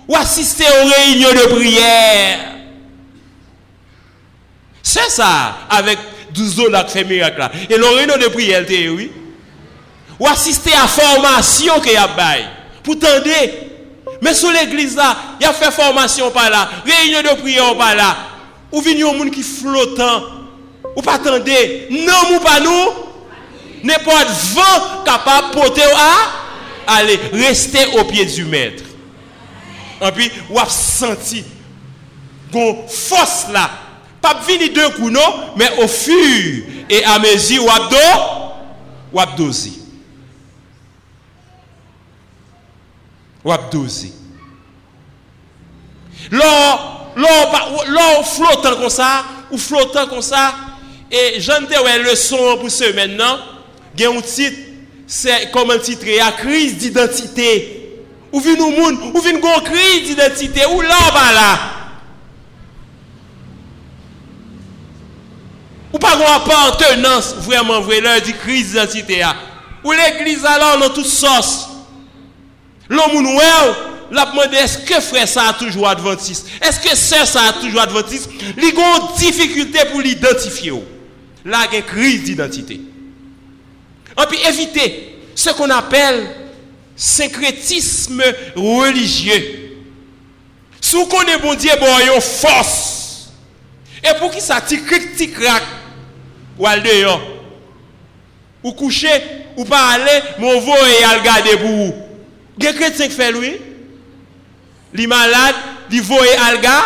ou 0.08 0.16
assister 0.16 0.64
aux 0.64 0.86
réunions 0.88 1.34
de 1.34 1.56
prière. 1.56 2.40
C'est 4.82 5.10
ça, 5.10 5.58
avec 5.70 6.00
12 6.34 6.60
ans 6.62 6.84
qui 6.88 6.94
fait 6.94 7.04
miracle 7.04 7.40
là. 7.40 7.52
Et 7.70 7.78
les 7.78 7.88
réunions 7.88 8.18
de 8.18 8.30
prière, 8.30 8.64
oui. 8.96 9.12
Ou 10.18 10.26
assister 10.28 10.72
à 10.72 10.84
la 10.84 10.88
formation 10.88 11.82
qu'il 11.82 11.94
y 11.94 11.98
a 11.98 12.08
pour 12.82 12.98
tendre 12.98 13.24
mais 14.22 14.34
sur 14.34 14.52
l'église 14.52 14.96
là, 14.96 15.16
il 15.40 15.44
y 15.44 15.48
a 15.48 15.54
fait 15.54 15.72
formation 15.72 16.30
par 16.32 16.50
là, 16.50 16.70
réunion 16.86 17.22
de 17.22 17.42
prière 17.42 17.78
par 17.78 17.96
là. 17.96 18.18
Ou 18.72 18.82
vient 18.82 19.10
un 19.10 19.14
monde 19.14 19.32
qui 19.32 19.42
flottant. 19.42 20.24
Ou 20.96 21.02
pas 21.02 21.14
attendez, 21.16 21.88
non 21.90 22.36
ou 22.36 22.40
pas 22.40 22.60
nous. 22.60 23.84
N'importe 23.84 24.28
vent 24.54 25.04
capable 25.06 25.50
de 25.50 25.54
porter 25.54 25.82
à 26.88 26.98
aller 26.98 27.20
rester 27.32 27.86
au 27.98 28.04
pied 28.04 28.26
du 28.26 28.44
maître. 28.46 28.84
Et 30.02 30.12
puis, 30.12 30.32
ou 30.50 30.60
a 30.60 30.66
senti 30.66 31.44
une 32.54 32.76
force 32.88 33.48
là. 33.52 33.70
Pas 34.22 34.36
venir 34.46 34.72
deux 34.74 34.90
coups 34.90 35.12
non, 35.12 35.54
mais 35.56 35.70
au 35.82 35.88
fur 35.88 36.64
et 36.90 37.04
à 37.06 37.20
mesure 37.20 37.66
ou 37.66 37.70
a 37.70 37.90
ou 39.14 39.20
wap 43.46 43.70
dozi. 43.74 44.12
Lò 46.32 46.50
ou 48.18 48.26
flotan 48.28 48.78
kon 48.80 48.92
sa, 48.94 49.10
ou 49.50 49.60
flotan 49.62 50.10
kon 50.12 50.24
sa, 50.26 50.50
e 51.10 51.40
jante 51.42 51.80
wè 51.86 51.98
le 52.04 52.16
son 52.20 52.60
pou 52.62 52.72
se 52.74 52.92
men 52.98 53.16
nan, 53.20 53.40
gen 53.98 54.20
ou 54.20 54.26
tit, 54.26 54.68
se 55.10 55.34
koman 55.54 55.82
titre 55.82 56.20
ya, 56.20 56.30
kriz 56.38 56.78
d'identite. 56.82 57.52
Ou 58.30 58.44
vin 58.46 58.60
ou 58.62 58.70
moun, 58.76 59.00
ou 59.10 59.24
vin 59.26 59.40
kon 59.42 59.66
kriz 59.66 60.06
d'identite, 60.06 60.68
ou 60.70 60.86
lò 60.86 61.02
ba 61.16 61.26
la. 61.34 61.50
Ou 65.90 65.98
pa 65.98 66.14
kon 66.20 66.46
pa 66.46 66.60
an 66.68 66.78
tenans, 66.78 67.34
vreman 67.48 67.82
vwe 67.88 68.04
lè 68.06 68.20
di 68.28 68.36
kriz 68.44 68.76
d'identite 68.76 69.24
ya. 69.24 69.34
Ou 69.82 69.96
l'eglise 69.96 70.46
alò 70.46 70.76
nan 70.78 70.94
tout 70.94 71.08
sos, 71.08 71.56
L'homme 72.90 73.16
ou 73.16 73.22
nous, 73.22 73.40
l'a 74.12 74.26
demandé 74.26 74.58
est-ce 74.58 74.80
que 74.80 75.00
frère 75.00 75.28
ça 75.28 75.50
a 75.50 75.54
toujours 75.54 75.88
adventiste 75.88 76.48
Est-ce 76.62 76.80
que 76.80 76.96
sœur 76.96 77.28
ça 77.28 77.44
a 77.44 77.54
toujours 77.54 77.82
adventiste 77.82 78.30
Ils 78.58 78.74
ont 78.78 79.16
difficulté 79.16 79.80
pour 79.92 80.02
l'identifier. 80.02 80.74
Là, 81.46 81.66
il 81.70 81.74
y 81.74 81.76
a 81.76 81.80
une 81.80 81.86
crise 81.86 82.24
d'identité. 82.24 82.74
Et 82.74 84.26
puis 84.28 84.40
éviter 84.48 85.16
ce 85.36 85.52
qu'on 85.52 85.70
appelle 85.70 86.36
syncrétisme 86.96 88.22
religieux. 88.56 89.78
Si 90.82 90.96
vous 90.96 91.06
connaissez 91.06 91.40
bon 91.40 91.54
Dieu, 91.54 91.72
bon, 91.80 91.88
il 92.02 92.08
y 92.08 92.10
a 92.10 92.16
une 92.16 92.22
force. 92.22 93.30
Et 94.04 94.18
pour 94.18 94.32
qui 94.32 94.42
ça 94.42 94.60
tic 94.62 94.82
tic 95.16 95.34
crac 95.34 95.64
ou 96.58 96.66
al 96.66 96.82
dehors 96.82 97.22
ou 98.64 98.74
coucher 98.74 99.10
ou 99.56 99.66
pas 99.66 99.92
aller, 99.94 100.22
mon 100.40 100.60
vo 100.60 100.74
et 100.74 101.04
al 101.04 101.22
garder 101.22 101.58
pour 101.58 101.70
vous. 101.70 102.09
Des 102.60 102.74
chrétiens 102.74 103.08
qui 103.08 103.16
fait 103.16 103.32
lui? 103.32 103.54
Les 104.94 105.08
malades, 105.08 105.56
les 105.90 106.02
voyer 106.02 106.36
alga, 106.36 106.84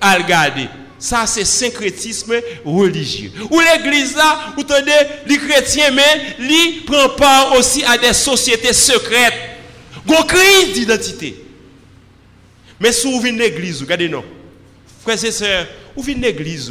algade. 0.00 0.68
Ça, 0.98 1.26
c'est 1.26 1.44
syncrétisme 1.44 2.34
religieux. 2.64 3.32
Ou 3.50 3.60
l'église 3.60 4.14
là, 4.14 4.52
vous 4.56 4.62
tenez, 4.62 4.92
les 5.26 5.38
chrétiens, 5.38 5.90
mais 5.90 6.36
ils 6.38 6.84
prend 6.84 7.08
part 7.16 7.56
aussi 7.56 7.82
à 7.84 7.96
des 7.96 8.12
sociétés 8.12 8.72
secrètes. 8.72 9.32
Gon 10.06 10.22
crise 10.22 10.74
d'identité. 10.74 11.42
Mais 12.78 12.92
si 12.92 13.10
vous 13.10 13.20
venez 13.20 13.38
l'église, 13.38 13.80
regardez 13.80 14.08
nous. 14.08 14.22
Frères 15.02 15.24
et 15.24 15.32
sœurs, 15.32 15.66
vous 15.96 16.02
venez 16.02 16.20
l'église, 16.20 16.70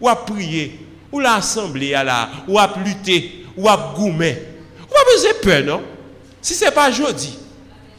ou 0.00 0.08
à 0.08 0.14
prier, 0.24 0.78
ou 1.10 1.20
l'assemblée 1.20 1.90
là, 1.90 2.30
ou 2.46 2.58
à 2.58 2.72
lutter, 2.84 3.44
ou 3.56 3.68
à 3.68 3.94
goumer. 3.96 4.36
Vous 4.80 4.86
pas 4.86 5.12
besoin 5.12 5.32
de 5.32 5.36
peur, 5.38 5.64
non? 5.64 5.82
Si 6.48 6.54
se 6.56 6.70
pa 6.72 6.88
jodi, 6.88 7.28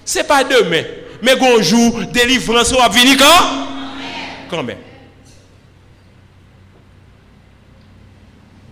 se 0.01 0.23
pa 0.25 0.41
demen, 0.41 0.87
me 1.21 1.35
gonjou, 1.37 2.07
delivran 2.15 2.65
sou 2.65 2.81
ap 2.81 2.95
vini 2.95 3.13
kan? 3.19 3.65
Kanmen. 4.49 4.79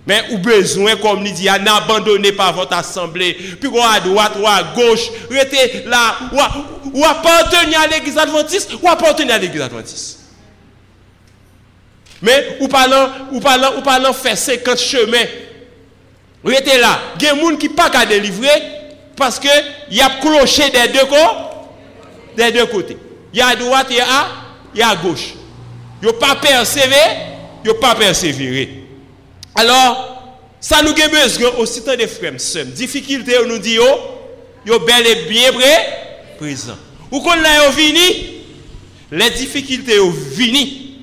Men 0.07 0.32
ou 0.32 0.39
bezwen 0.41 0.97
kom 1.03 1.19
ni 1.21 1.34
di 1.36 1.45
an 1.51 1.67
abandone 1.69 2.32
pa 2.34 2.47
vot 2.55 2.73
asemble, 2.73 3.28
pi 3.61 3.69
wak 3.69 3.99
a 3.99 4.03
doat, 4.07 4.39
wak 4.41 4.63
a 4.63 4.71
goch, 4.73 5.03
rete 5.30 5.84
la, 5.91 6.01
wak 6.32 7.19
panteni 7.25 7.78
an 7.78 7.91
l'Eglise 7.91 8.23
Adventiste, 8.23 8.80
wak 8.82 8.97
panteni 9.03 9.36
an 9.36 9.43
l'Eglise 9.43 9.67
Adventiste. 9.67 10.23
Men 12.25 12.55
ou 12.63 12.71
palan, 12.71 13.13
ou 13.30 13.43
palan, 13.45 13.78
ou 13.78 13.86
palan 13.86 14.17
fè 14.17 14.34
50 14.39 14.82
chemen, 14.82 15.38
rete 16.49 16.80
la, 16.82 16.95
gen 17.21 17.38
moun 17.43 17.61
ki 17.61 17.69
pa 17.78 17.91
ka 17.93 18.07
delivre, 18.09 18.55
parce 19.18 19.39
qu'il 19.39 19.51
y 19.91 19.99
a 19.99 20.09
clocher 20.22 20.70
des 20.70 20.88
deux 22.51 22.65
côtés. 22.68 22.97
Il 23.34 23.39
y 23.39 23.41
a 23.41 23.47
à 23.47 23.55
droite, 23.55 23.88
il 23.89 23.97
y 23.97 23.99
a 23.99 24.05
à, 24.05 24.28
y 24.76 24.82
a 24.82 24.89
à 24.89 24.95
gauche. 24.95 25.34
Il 26.01 26.13
pas 26.13 26.36
persévérer, 26.36 27.18
il 27.65 27.74
pas 27.74 27.95
persévérer. 27.95 28.84
Alors, 29.55 30.36
ça 30.59 30.82
nous 30.84 30.91
a 30.91 31.07
besoin 31.07 31.49
aussi 31.57 31.82
de 31.82 32.07
frères. 32.07 32.34
Difficulté, 32.68 33.36
on 33.43 33.47
nous 33.47 33.57
dit, 33.57 33.78
il 34.65 34.72
y 34.72 34.80
bel 34.80 35.07
et 35.07 35.28
bien 35.28 35.51
présent. 36.38 36.78
Ou 37.11 37.20
qu'on 37.20 37.34
l'a 37.36 37.70
vini, 37.72 38.43
les 39.11 39.30
difficultés 39.32 39.99
ont 39.99 40.11
vini, 40.11 40.99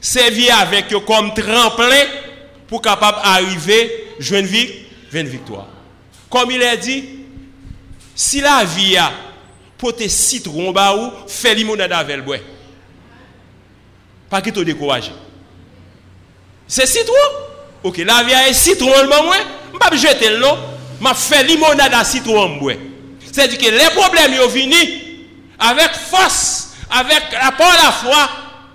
servir 0.00 0.58
avec 0.58 0.92
eux 0.92 1.00
comme 1.00 1.32
tremplin 1.34 2.04
pour 2.66 2.82
capable 2.82 3.18
arriver, 3.22 4.08
joindre 4.18 4.48
une 5.12 5.28
victoire. 5.28 5.68
Comme 6.28 6.50
il 6.50 6.62
a 6.62 6.76
dit, 6.76 7.04
Si 8.16 8.40
la 8.40 8.64
vi 8.64 8.94
ya, 8.94 9.10
pote 9.76 10.08
sitron 10.08 10.72
ba 10.72 10.88
ou, 10.96 11.10
fe 11.28 11.52
limonade 11.54 11.92
avel 11.92 12.22
bwe. 12.24 12.40
Pa 14.32 14.40
ki 14.40 14.54
to 14.56 14.64
dekouraje. 14.64 15.12
Se 16.66 16.86
sitron? 16.88 17.42
Ok, 17.84 18.00
la 18.08 18.22
vi 18.24 18.32
ya 18.32 18.46
e 18.48 18.54
sitron 18.56 19.04
lman 19.04 19.28
mwen, 19.28 19.50
mbap 19.74 19.98
jete 20.00 20.32
l 20.32 20.40
non, 20.40 20.62
ma 21.04 21.12
fe 21.12 21.42
limonade 21.44 21.98
a 21.98 22.04
sitron 22.08 22.56
mbwe. 22.56 22.78
Se 23.28 23.44
di 23.52 23.60
ke 23.60 23.68
le 23.74 23.90
problem 23.92 24.38
yo 24.38 24.48
vini, 24.48 24.80
avek 25.60 26.00
fos, 26.08 26.38
avek 26.88 27.36
la 27.36 27.52
pan 27.58 27.76
la 27.82 27.90
fwa, 28.00 28.22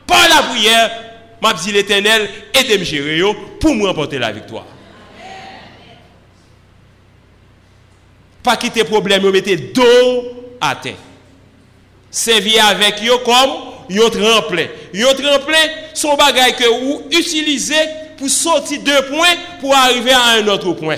pan 0.06 0.30
la 0.30 0.44
priyer, 0.52 0.94
mbap 1.42 1.66
di 1.66 1.74
l 1.74 1.82
etenel, 1.82 2.30
etem 2.54 2.86
jere 2.86 3.18
yo, 3.18 3.34
pou 3.58 3.74
mwen 3.74 3.98
pote 3.98 4.22
la 4.22 4.30
viktoa. 4.38 4.68
Pas 8.44 8.58
quitter 8.58 8.84
problème, 8.84 9.30
mettez 9.30 9.56
dos 9.56 10.24
à 10.60 10.76
terre. 10.76 10.96
Servir 12.10 12.66
avec 12.66 12.96
eux 13.04 13.18
comme 13.24 13.72
un 13.92 14.10
tremplin. 14.10 14.68
Un 14.94 15.14
tremplin, 15.14 15.68
son 15.94 16.16
bagage 16.16 16.56
que 16.58 16.68
vous 16.68 17.04
utilisez 17.12 17.76
pour 18.18 18.30
sortir 18.30 18.80
deux 18.82 19.02
points 19.08 19.36
pour 19.60 19.76
arriver 19.76 20.12
à 20.12 20.40
un 20.40 20.48
autre 20.48 20.72
point. 20.74 20.98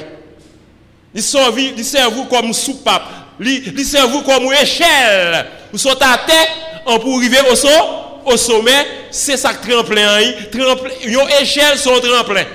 Il 1.14 1.22
servent 1.22 2.28
comme 2.30 2.54
soupape. 2.54 3.04
Il 3.40 3.86
servent 3.86 4.24
comme 4.24 4.52
échelle. 4.54 5.46
Vous 5.72 5.78
sont 5.78 5.90
à 6.02 6.18
terre 6.18 6.48
pour 6.86 7.18
arriver 7.18 7.38
au, 7.50 8.32
au 8.32 8.38
sommet. 8.38 8.88
C'est 9.12 9.38
ça 9.38 9.54
que 9.54 9.70
tremplin. 9.70 10.20
Une 11.06 11.20
échelle, 11.42 11.78
son 11.78 12.00
tremplin. 12.00 12.46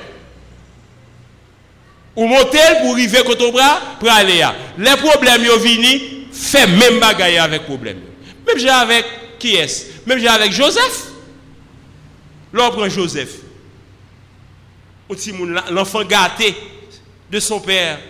Ou 2.19 2.27
monter 2.27 2.59
pour 2.81 2.95
arriver 2.95 3.21
au 3.21 3.53
bras 3.53 3.81
pour 4.01 4.11
aller. 4.11 4.45
Les 4.77 4.97
problèmes 4.97 5.41
viennent 5.41 6.01
fait 6.33 6.67
même 6.67 6.99
bagaille 6.99 7.39
avec 7.39 7.63
problème. 7.63 8.01
Même 8.45 8.59
j'ai 8.59 8.69
avec 8.69 9.07
qui 9.39 9.55
est 9.55 10.05
Même 10.05 10.19
j'ai 10.19 10.27
avec 10.27 10.51
Joseph. 10.51 11.13
L'on 12.53 12.71
prend 12.71 12.89
Joseph. 12.89 13.37
L'enfant 15.71 16.03
gâté 16.03 16.57
de 17.31 17.39
son 17.39 17.61
père. 17.61 18.01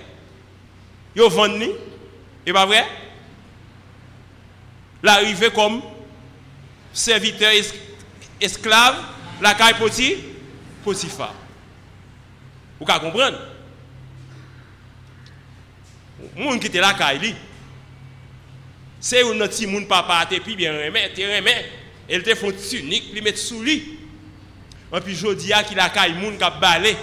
Il 1.15 1.21
a 1.21 1.29
vendu. 1.29 1.69
Et 2.47 2.53
pas 2.55 2.65
vrai? 2.65 2.87
L'arrivée 5.03 5.51
comme 5.51 5.83
serviteur 6.95 7.53
esclave, 8.41 8.97
la 9.43 9.53
caille 9.53 9.75
Poti, 9.75 10.17
Potiphar. 10.83 11.35
Vous 12.81 12.87
pouvez 12.87 12.99
comprendre? 13.01 13.39
Moun 16.37 16.59
qui 16.59 16.67
était 16.67 16.81
la 16.81 16.95
caille, 16.95 17.35
c'est 19.01 19.23
un 19.23 19.39
petit 19.47 19.67
monde 19.67 19.87
papa 19.87 20.27
te 20.27 20.39
puis 20.41 20.57
bien 20.57 20.73
remet, 20.73 21.13
te 21.13 21.21
remet. 21.21 21.71
Elle 22.09 22.23
te 22.23 22.35
font 22.35 22.51
tunique, 22.51 23.13
lui 23.13 23.21
met 23.21 23.37
sous 23.37 23.63
lui. 23.63 23.99
Et 24.95 25.01
puis 25.01 25.15
jodi 25.15 25.53
a 25.53 25.63
qu'il 25.63 25.79
a 25.79 25.91
caille 25.91 26.15
moun 26.15 26.37
k'ap 26.39 26.61
balé. 26.61 26.97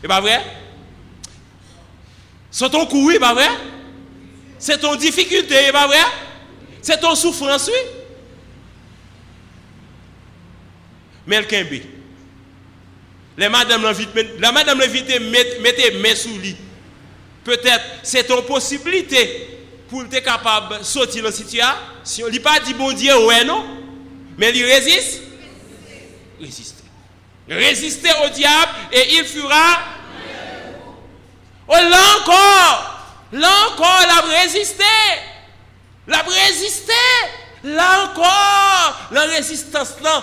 C'est 0.00 0.08
pas 0.08 0.20
vrai 0.20 0.42
C'est 2.50 2.70
ton 2.70 2.86
coup, 2.86 3.12
pas 3.18 3.34
vrai 3.34 3.48
C'est 4.58 4.78
ton 4.78 4.96
difficulté, 4.96 5.72
pas 5.72 5.86
vrai 5.86 5.98
C'est 6.80 7.00
ton 7.00 7.14
souffrance, 7.14 7.68
oui? 7.68 7.90
Mais 11.26 11.40
le 13.36 13.48
madame 13.48 13.82
la 14.38 14.52
madame 14.52 14.78
l'invite 14.78 15.08
mettez 15.60 15.92
main 15.98 16.14
sous 16.14 16.36
lui. 16.38 16.56
Peut-être 17.50 17.82
c'est 18.04 18.28
ton 18.28 18.42
possibilité 18.42 19.48
pour 19.88 20.04
être 20.04 20.22
capable 20.22 20.78
de 20.78 20.84
sortir 20.84 21.20
de 21.20 21.26
la 21.26 21.32
situation, 21.32 22.28
il 22.28 22.34
n'a 22.34 22.40
pas 22.40 22.60
dit 22.60 22.74
bon 22.74 22.92
Dieu, 22.92 23.26
ouais, 23.26 23.42
non, 23.42 23.64
mais 24.38 24.52
il 24.54 24.64
résiste. 24.64 25.20
Résister. 26.40 26.84
Résister 27.48 28.10
au 28.24 28.28
diable 28.28 28.70
et 28.92 29.16
il 29.16 29.24
fera. 29.24 29.80
Oh, 31.66 31.72
là 31.72 31.98
encore, 32.20 33.00
là 33.32 33.50
encore, 33.72 34.00
la 34.06 34.42
résister. 34.42 34.84
La 36.06 36.18
résister. 36.18 36.92
Là 37.64 38.04
encore, 38.04 39.08
la 39.10 39.22
résistance 39.22 39.94
là. 40.04 40.22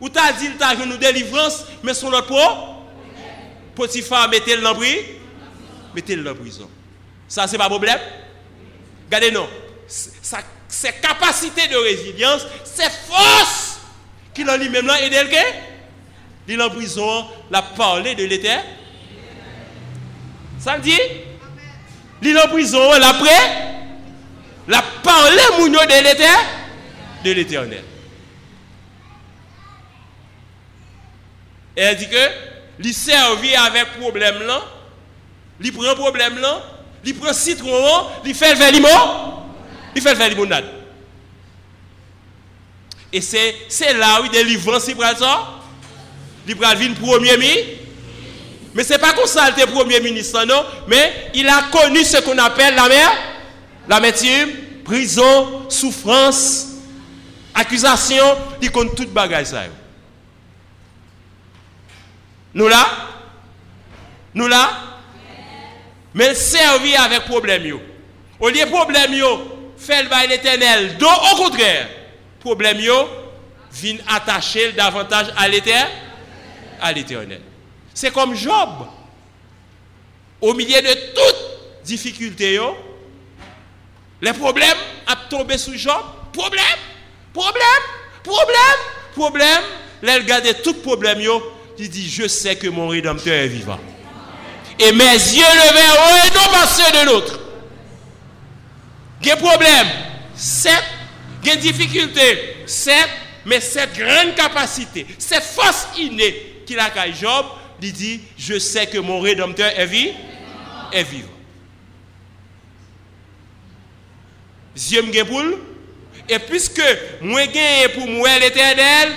Ou 0.00 0.08
t'as 0.08 0.32
dit, 0.32 0.52
t'as 0.58 0.74
une 0.74 0.96
délivrance, 0.96 1.66
mais 1.82 1.92
son 1.92 2.08
autre 2.08 2.28
pour 2.28 2.86
Potiphar, 3.74 4.30
dans 4.30 4.74
prison. 4.74 5.16
Mettez-le 5.96 6.22
dans 6.22 6.34
prison. 6.34 6.68
Ça, 7.26 7.46
c'est 7.46 7.56
pas 7.56 7.70
problème? 7.70 7.98
Regardez, 9.06 9.30
non. 9.30 9.48
Ses 9.88 10.92
capacités 10.92 11.66
de 11.68 11.76
résilience, 11.76 12.46
ses 12.64 12.90
forces 13.08 13.80
qu'il 14.34 14.48
a 14.50 14.58
lui-même 14.58 14.86
là, 14.86 15.00
et 15.00 15.08
d'elle 15.08 15.30
Il 16.46 16.60
en 16.60 16.68
prison, 16.68 17.26
la 17.50 17.62
parler 17.62 18.14
de 18.14 18.24
l'éternel. 18.24 18.62
Ça 20.58 20.76
me 20.76 20.82
dit 20.82 21.00
Il 22.20 22.36
en 22.38 22.48
prison, 22.48 22.92
l'après, 22.98 23.74
la 24.68 24.82
parler 25.02 25.36
de 25.86 26.02
l'éternel? 26.04 26.46
De 27.24 27.32
l'éternel. 27.32 27.84
Et 31.74 31.80
elle 31.80 31.96
dit 31.96 32.08
que, 32.08 32.30
il 32.80 32.92
servit 32.92 33.54
avec 33.54 33.98
problème 33.98 34.42
là, 34.42 34.62
il 35.60 35.72
prend 35.72 35.94
problème 35.94 36.38
là, 36.38 36.62
il 37.04 37.16
prend 37.16 37.32
citron, 37.32 38.08
il 38.24 38.34
fait 38.34 38.54
le 38.54 38.72
limon, 38.72 38.88
il 39.94 40.02
fait 40.02 40.14
le 40.14 40.28
limonade. 40.28 40.64
Et 43.12 43.20
c'est 43.20 43.94
là 43.94 44.20
où 44.20 44.24
il 44.24 44.30
délivre 44.30 44.78
c'est 44.80 44.94
pour 44.94 45.04
ça? 45.04 45.48
Il 46.46 46.56
prend 46.56 46.72
le 46.72 46.94
premier 46.94 47.36
ministre? 47.36 47.70
Mais 48.74 48.84
ce 48.84 48.92
n'est 48.92 48.98
pas 48.98 49.14
comme 49.14 49.26
ça 49.26 49.48
le 49.48 49.66
premier 49.66 50.00
ministre, 50.00 50.44
non? 50.44 50.62
Mais 50.86 51.30
il 51.34 51.48
a 51.48 51.62
connu 51.72 52.04
ce 52.04 52.18
qu'on 52.18 52.36
appelle 52.36 52.74
la 52.74 52.88
mer, 52.88 53.10
l'amertume, 53.88 54.50
prison, 54.84 55.66
souffrance, 55.70 56.66
accusation. 57.54 58.36
Il 58.60 58.70
compte 58.70 58.94
toute 58.94 59.10
bagaille 59.14 59.46
ça. 59.46 59.62
Nous 62.52 62.68
là? 62.68 62.86
Nous 64.34 64.46
là? 64.46 64.70
Mais 66.16 66.34
servir 66.34 67.02
avec 67.02 67.26
problème. 67.26 67.78
Au 68.40 68.48
lieu 68.48 68.64
de 68.64 68.70
problème, 68.70 69.12
fait 69.76 70.02
le 70.02 70.08
bail 70.08 70.32
éternel. 70.32 70.96
Donc, 70.96 71.12
au 71.32 71.36
contraire, 71.36 71.88
problème, 72.40 72.78
vient 73.70 73.96
attacher 74.08 74.72
davantage 74.72 75.26
à 75.36 75.46
l'éternel. 75.46 75.88
À 76.80 76.90
l'éternel. 76.90 77.42
C'est 77.92 78.10
comme 78.10 78.34
Job. 78.34 78.86
Au 80.40 80.54
milieu 80.54 80.80
de 80.80 80.94
toutes 81.14 81.84
difficultés, 81.84 82.58
les 84.22 84.32
problèmes 84.32 84.78
a 85.06 85.16
tombé 85.28 85.58
sous 85.58 85.76
Job. 85.76 86.02
Problème, 86.32 86.64
problème, 87.34 87.82
problème, 88.22 88.78
problème. 89.14 89.62
Là, 90.02 90.16
il 90.18 90.54
tout 90.62 90.74
problème, 90.74 91.20
il 91.78 91.90
dit, 91.90 92.08
je 92.08 92.26
sais 92.26 92.56
que 92.56 92.68
mon 92.68 92.88
Rédempteur 92.88 93.34
est 93.34 93.48
vivant. 93.48 93.78
et 94.78 94.92
mes 94.92 95.04
yeux 95.04 95.42
levés 95.42 95.90
en 95.90 96.04
haut 96.04 96.26
et 96.26 96.34
non 96.34 96.52
pas 96.52 96.66
ceux 96.66 97.00
de 97.00 97.06
l'autre. 97.06 97.40
Des 99.22 99.36
problèmes, 99.36 99.88
sept, 100.34 100.84
des 101.42 101.56
difficulté 101.56 102.56
sept, 102.66 103.08
mais 103.44 103.60
cette 103.60 103.96
grande 103.96 104.34
capacité, 104.34 105.06
cette 105.18 105.44
force 105.44 105.88
innée 105.98 106.62
qu'il 106.66 106.78
a 106.78 106.90
qu'à 106.90 107.10
Job, 107.10 107.46
il 107.80 107.92
dit, 107.92 108.20
je 108.36 108.58
sais 108.58 108.86
que 108.86 108.98
mon 108.98 109.20
rédempteur 109.20 109.70
est 109.78 109.86
vivant. 109.86 110.14
Est 110.92 111.02
vivant. 111.04 111.28
Yeux 114.76 115.02
me 115.02 115.10
et 116.28 116.38
puisque 116.40 116.82
moi 117.20 117.46
gagne 117.46 117.88
pour 117.94 118.06
moi 118.08 118.38
l'éternel, 118.38 119.12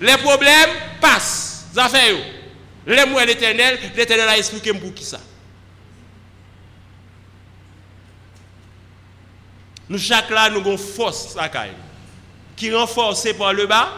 les 0.00 0.16
problèmes 0.18 0.70
passent. 1.00 1.66
Affaires. 1.76 2.16
Les 2.86 3.06
mots 3.06 3.18
l'éternel, 3.24 3.78
l'éternel 3.94 4.28
a 4.28 4.38
expliqué 4.38 4.72
pour 4.72 4.92
qui 4.92 5.04
ça. 5.04 5.20
Nous, 9.88 9.98
chaque 9.98 10.30
là, 10.30 10.48
nous 10.50 10.60
avons 10.60 10.78
force 10.78 11.36
qui 12.56 12.68
est 12.68 12.74
renforcée 12.74 13.34
par 13.34 13.52
le 13.52 13.66
bas. 13.66 13.92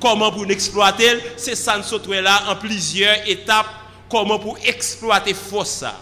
Comment 0.00 0.32
pour 0.32 0.50
exploiter 0.50 1.18
C'est 1.36 1.54
ça 1.54 1.78
nous 1.78 2.12
là 2.12 2.42
en 2.48 2.56
plusieurs 2.56 3.16
étapes. 3.28 3.68
Comment 4.10 4.38
pour 4.38 4.58
exploiter 4.64 5.32
force 5.32 5.70
ça. 5.70 5.94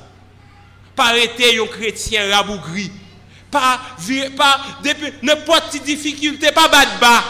Pas 0.97 1.17
être 1.19 1.63
un 1.63 1.67
chrétien 1.67 2.35
rabougri. 2.35 2.91
Pas, 3.51 3.81
pas 4.37 4.61
n'importe 5.23 5.73
quelle 5.73 5.83
difficulté, 5.83 6.51
pas 6.53 6.69
battre 6.69 6.99
bas. 6.99 7.25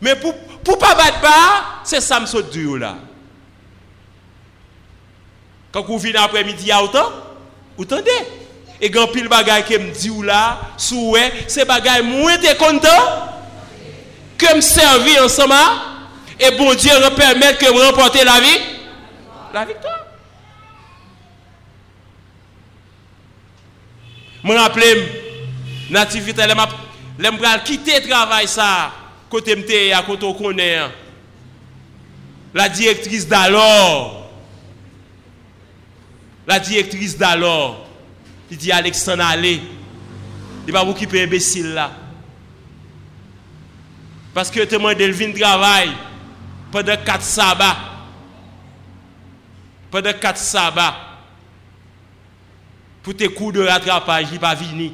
Mais 0.00 0.16
pour 0.16 0.34
pour 0.66 0.78
pas 0.78 0.96
battre 0.96 1.20
bas, 1.20 1.80
c'est 1.84 2.00
ça 2.00 2.18
me 2.18 2.26
saute 2.26 2.54
là. 2.56 2.96
Quand 5.70 5.84
vous 5.84 5.96
venez 5.96 6.16
après-midi 6.16 6.72
à 6.72 6.82
autant, 6.82 7.08
vous 7.78 7.84
entendez 7.84 8.10
Et 8.80 8.90
quand 8.90 9.06
pile 9.06 9.28
bagay 9.28 9.62
que 9.62 9.78
me 9.78 9.92
dit 9.92 10.10
là, 10.24 10.58
souhait, 10.76 11.44
c'est 11.46 11.64
bagay 11.64 12.02
moins 12.02 12.36
te 12.38 12.52
content 12.56 12.88
que 14.36 14.56
me 14.56 14.60
servir 14.60 15.22
ensemble 15.22 15.54
et 16.40 16.50
bon 16.56 16.74
Dieu 16.74 16.90
permettre 17.16 17.58
que 17.58 17.70
vous 17.72 17.78
remportez 17.78 18.24
la 18.24 18.40
vie 18.40 18.58
la 19.54 19.64
victoire. 19.64 20.00
Je 24.42 24.48
me 24.48 24.56
rappelle, 24.58 25.08
nativité, 25.90 26.42
je 26.42 27.24
me 27.24 27.64
quitter 27.64 28.00
le 28.00 28.08
travail 28.08 28.48
ça 28.48 28.90
côté 29.28 29.56
MT 29.56 29.92
à 29.94 30.02
côté 30.02 30.26
connaît 30.36 30.78
la 32.54 32.68
directrice 32.68 33.26
d'alors 33.26 34.30
la 36.46 36.60
directrice 36.60 37.16
d'alors 37.18 37.86
il 38.50 38.56
dit 38.56 38.72
Alexandre 38.72 39.24
allez 39.24 39.60
il 40.66 40.72
va 40.72 40.82
vous 40.82 40.90
occuper 40.92 41.22
imbécile 41.22 41.74
là 41.74 41.92
parce 44.32 44.50
que 44.50 44.60
te 44.60 44.74
demandé 44.74 45.06
le 45.06 45.38
travail 45.38 45.90
pendant 46.70 46.96
quatre 46.96 47.22
sabbats 47.22 47.76
pendant 49.90 50.12
quatre 50.12 50.38
sabbats 50.38 50.96
pour 53.02 53.14
tes 53.16 53.28
coups 53.28 53.54
de 53.54 53.60
rattrapage 53.60 54.26
il 54.32 54.38
va 54.38 54.54
venir 54.54 54.92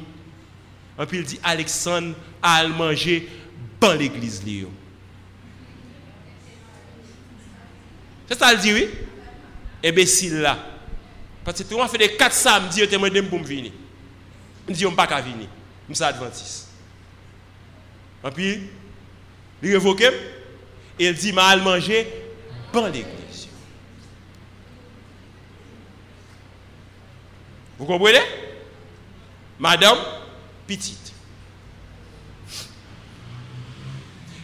et 0.99 1.05
puis 1.05 1.19
il 1.19 1.23
dit 1.25 1.39
Alexandre 1.43 2.13
a 2.41 2.67
manger 2.67 3.27
dans 3.83 3.93
l'église. 3.93 4.41
C'est 8.27 8.39
ça 8.39 8.53
le 8.53 8.59
dit, 8.59 8.73
oui? 8.73 8.89
Imbécile 9.83 10.39
là. 10.39 10.57
Parce 11.43 11.61
que 11.61 11.67
tu 11.67 11.79
as 11.79 11.87
fait 11.87 11.97
des 11.97 12.15
quatre 12.15 12.33
samedis, 12.33 12.77
tu 12.77 12.83
as 12.83 12.87
demandé 12.87 13.21
pour 13.21 13.39
me 13.39 13.45
venir. 13.45 13.71
Je 14.67 14.73
dis, 14.73 14.85
ne 14.85 14.91
pas 14.91 15.21
venir. 15.21 15.49
Je 15.89 15.93
suis. 15.93 16.63
Et 18.25 18.31
puis, 18.31 18.69
il 19.61 19.73
révoque 19.73 20.01
et 20.01 21.07
il 21.07 21.13
dit, 21.13 21.33
mal 21.33 21.61
manger 21.61 22.07
dans 22.71 22.87
l'église. 22.87 23.49
Vous 27.77 27.85
comprenez? 27.85 28.21
Madame, 29.59 29.97
petite. 30.65 31.02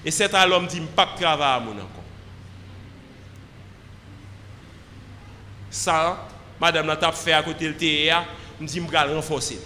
Et 0.05 0.11
cet 0.11 0.33
homme 0.33 0.67
dit, 0.67 0.77
je 0.77 0.81
ne 0.81 0.87
pas 0.87 1.05
travailler 1.05 1.55
à 1.55 1.59
mon 1.59 1.71
encore. 1.71 2.03
Ça, 5.69 6.27
madame 6.59 6.87
n'a 6.87 7.11
fait 7.11 7.33
à 7.33 7.43
côté 7.43 7.67
de 7.67 7.73
TEA, 7.73 8.25
je 8.59 8.65
dis, 8.65 8.81
je 8.81 8.91
vais 8.91 9.15
renforcer. 9.15 9.59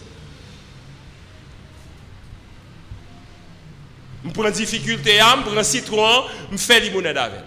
Je 4.25 4.29
prends 4.31 4.49
difficulté, 4.49 5.17
je 5.19 5.49
prends 5.49 5.63
citron, 5.63 6.23
je 6.51 6.57
fais 6.57 6.79
limonade 6.79 7.17
avec. 7.17 7.41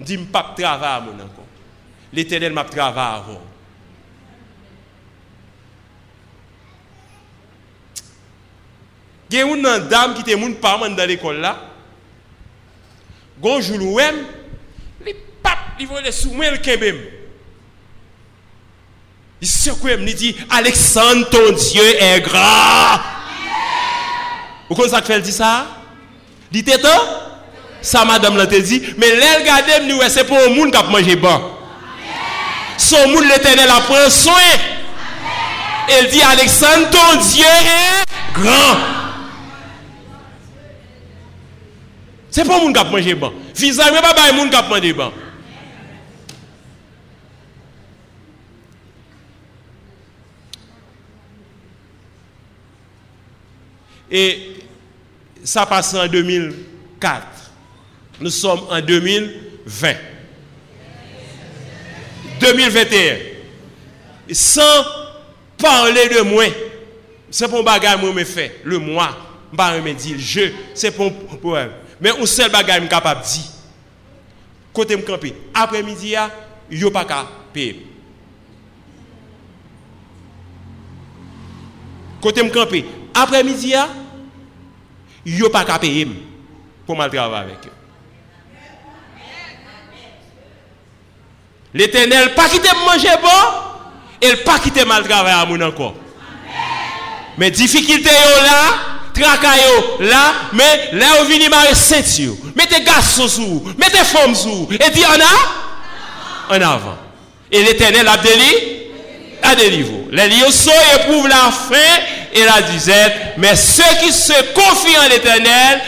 Je 0.00 0.04
dis, 0.04 0.14
je 0.14 0.20
ne 0.20 0.24
pas 0.26 0.54
travailler 0.56 0.94
à 0.94 1.00
mon 1.00 1.14
encore. 1.14 1.46
L'éternel 2.12 2.52
m'a 2.52 2.64
travaillé 2.64 3.16
avant. 3.16 3.51
gen 9.32 9.48
yon 9.48 9.64
nan 9.64 9.88
dam 9.88 10.12
ki 10.16 10.26
te 10.26 10.36
moun 10.36 10.58
parman 10.60 10.92
dan 10.96 11.08
l'ekol 11.08 11.40
la, 11.40 11.56
gonjou 13.42 13.80
louem, 13.80 14.22
li 15.02 15.16
pap, 15.42 15.72
li 15.80 15.88
vole 15.88 16.12
sou 16.14 16.36
mwen 16.36 16.58
l'kebem. 16.58 17.00
Li 19.42 19.48
sekwem, 19.50 20.04
li 20.06 20.14
di, 20.14 20.30
Alexandre, 20.54 21.30
ton 21.32 21.50
dieu 21.56 21.88
est 21.98 22.20
grand. 22.22 23.08
Ou 24.68 24.78
kon 24.78 24.86
sa 24.92 25.02
kvel 25.04 25.24
di 25.24 25.34
sa? 25.34 25.64
Li 26.54 26.62
te 26.64 26.78
to? 26.80 26.92
Sa 27.82 28.04
madame 28.06 28.38
la 28.38 28.46
te 28.46 28.60
di, 28.62 28.78
men 29.00 29.18
lèl 29.18 29.42
gadem 29.48 29.88
ni 29.88 29.98
wè 29.98 30.06
se 30.12 30.22
pou 30.28 30.54
moun 30.54 30.70
kap 30.70 30.92
manje 30.94 31.18
ban. 31.18 31.50
Son 32.78 33.10
moun 33.10 33.26
l'Eternel 33.26 33.70
a 33.74 33.82
pren 33.88 34.06
soin. 34.14 34.68
El 35.90 36.06
di, 36.12 36.22
Alexandre, 36.22 36.90
ton 36.94 37.18
dieu 37.18 37.44
est 37.44 38.38
grand. 38.38 39.01
C'est 42.32 42.46
pas 42.46 42.58
moun 42.58 42.74
a 42.74 42.84
mangé 42.84 43.14
bon. 43.14 43.30
Visa 43.54 43.92
mais 43.92 44.00
pas 44.00 44.14
bay 44.14 44.32
moun. 44.32 44.50
Et 54.10 54.56
ça 55.44 55.66
passe 55.66 55.92
en 55.94 56.06
2004. 56.06 57.26
Nous 58.18 58.30
sommes 58.30 58.62
en 58.70 58.80
2020. 58.80 59.92
2021. 62.40 63.16
Sans 64.32 64.62
parler 65.58 66.08
de 66.08 66.20
moi, 66.22 66.44
c'est 67.30 67.48
pour 67.48 67.62
bagage 67.62 68.00
moi 68.00 68.12
me 68.14 68.24
fait 68.24 68.60
le 68.64 68.78
moi, 68.78 69.16
pas 69.54 69.78
me 69.78 69.92
dire 69.92 70.16
je, 70.18 70.50
c'est 70.74 70.92
pour 70.92 71.12
problème. 71.38 71.72
Mais 72.02 72.10
un 72.10 72.26
seul 72.26 72.50
bagage 72.50 72.88
capable 72.88 73.20
de 73.22 73.26
dire. 73.26 73.44
Côté 74.72 74.96
me 74.96 75.02
camper, 75.02 75.34
après-midi 75.54 76.14
yo 76.68 76.90
pas 76.90 77.04
qu'à 77.04 77.26
payer. 77.52 77.86
Côté 82.20 82.42
me 82.42 82.50
camper, 82.50 82.84
après-midi 83.14 83.74
yo 85.24 85.48
pas 85.50 85.64
qu'à 85.64 85.78
payer 85.78 86.08
pour 86.86 86.96
mal 86.96 87.08
travailler 87.08 87.52
avec 87.52 87.66
eux. 87.66 87.72
L'éternel 91.74 92.34
pas 92.34 92.48
quitter 92.48 92.68
manger 92.84 93.16
bon, 93.22 93.28
et 94.20 94.36
pas 94.36 94.58
quitter 94.58 94.84
mal 94.84 95.06
travailler 95.06 95.36
à 95.36 95.46
mon 95.46 95.60
encore. 95.60 95.94
Mais 97.38 97.50
difficulté 97.50 98.10
là, 98.10 98.91
tracas 99.14 99.56
yo 99.56 100.04
là, 100.06 100.34
mais 100.52 100.90
là 100.92 101.22
où 101.22 101.26
vini 101.26 101.48
marrer 101.48 101.74
ceinture, 101.74 102.34
mettez 102.56 102.82
garçons 102.82 103.28
sous, 103.28 103.62
mettez 103.78 104.04
femmes 104.04 104.34
sous, 104.34 104.68
et 104.70 104.90
dit 104.90 105.04
en 105.04 105.20
a, 105.20 106.56
en 106.56 106.60
avant. 106.60 106.98
Et 107.50 107.62
l'éternel 107.62 108.08
a 108.08 108.16
délivré, 108.16 108.90
a 109.42 109.54
délivré. 109.54 110.06
Les 110.10 110.28
lions 110.28 110.48
éprouvent 110.96 111.28
la 111.28 111.50
faim 111.50 112.02
et 112.32 112.44
la 112.44 112.62
disette, 112.62 113.12
mais 113.36 113.54
ceux 113.56 113.82
qui 114.02 114.12
se 114.12 114.32
confient 114.54 114.98
en 114.98 115.08
l'éternel, 115.08 115.80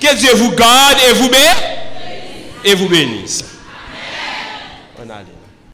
que 0.00 0.14
Dieu 0.16 0.34
vous 0.34 0.50
garde 0.52 0.98
et 1.08 1.12
vous 1.12 1.28
bénisse 1.28 1.78
et 2.64 2.74
vous 2.74 2.88
bénisse. 2.88 3.44
On 3.44 3.57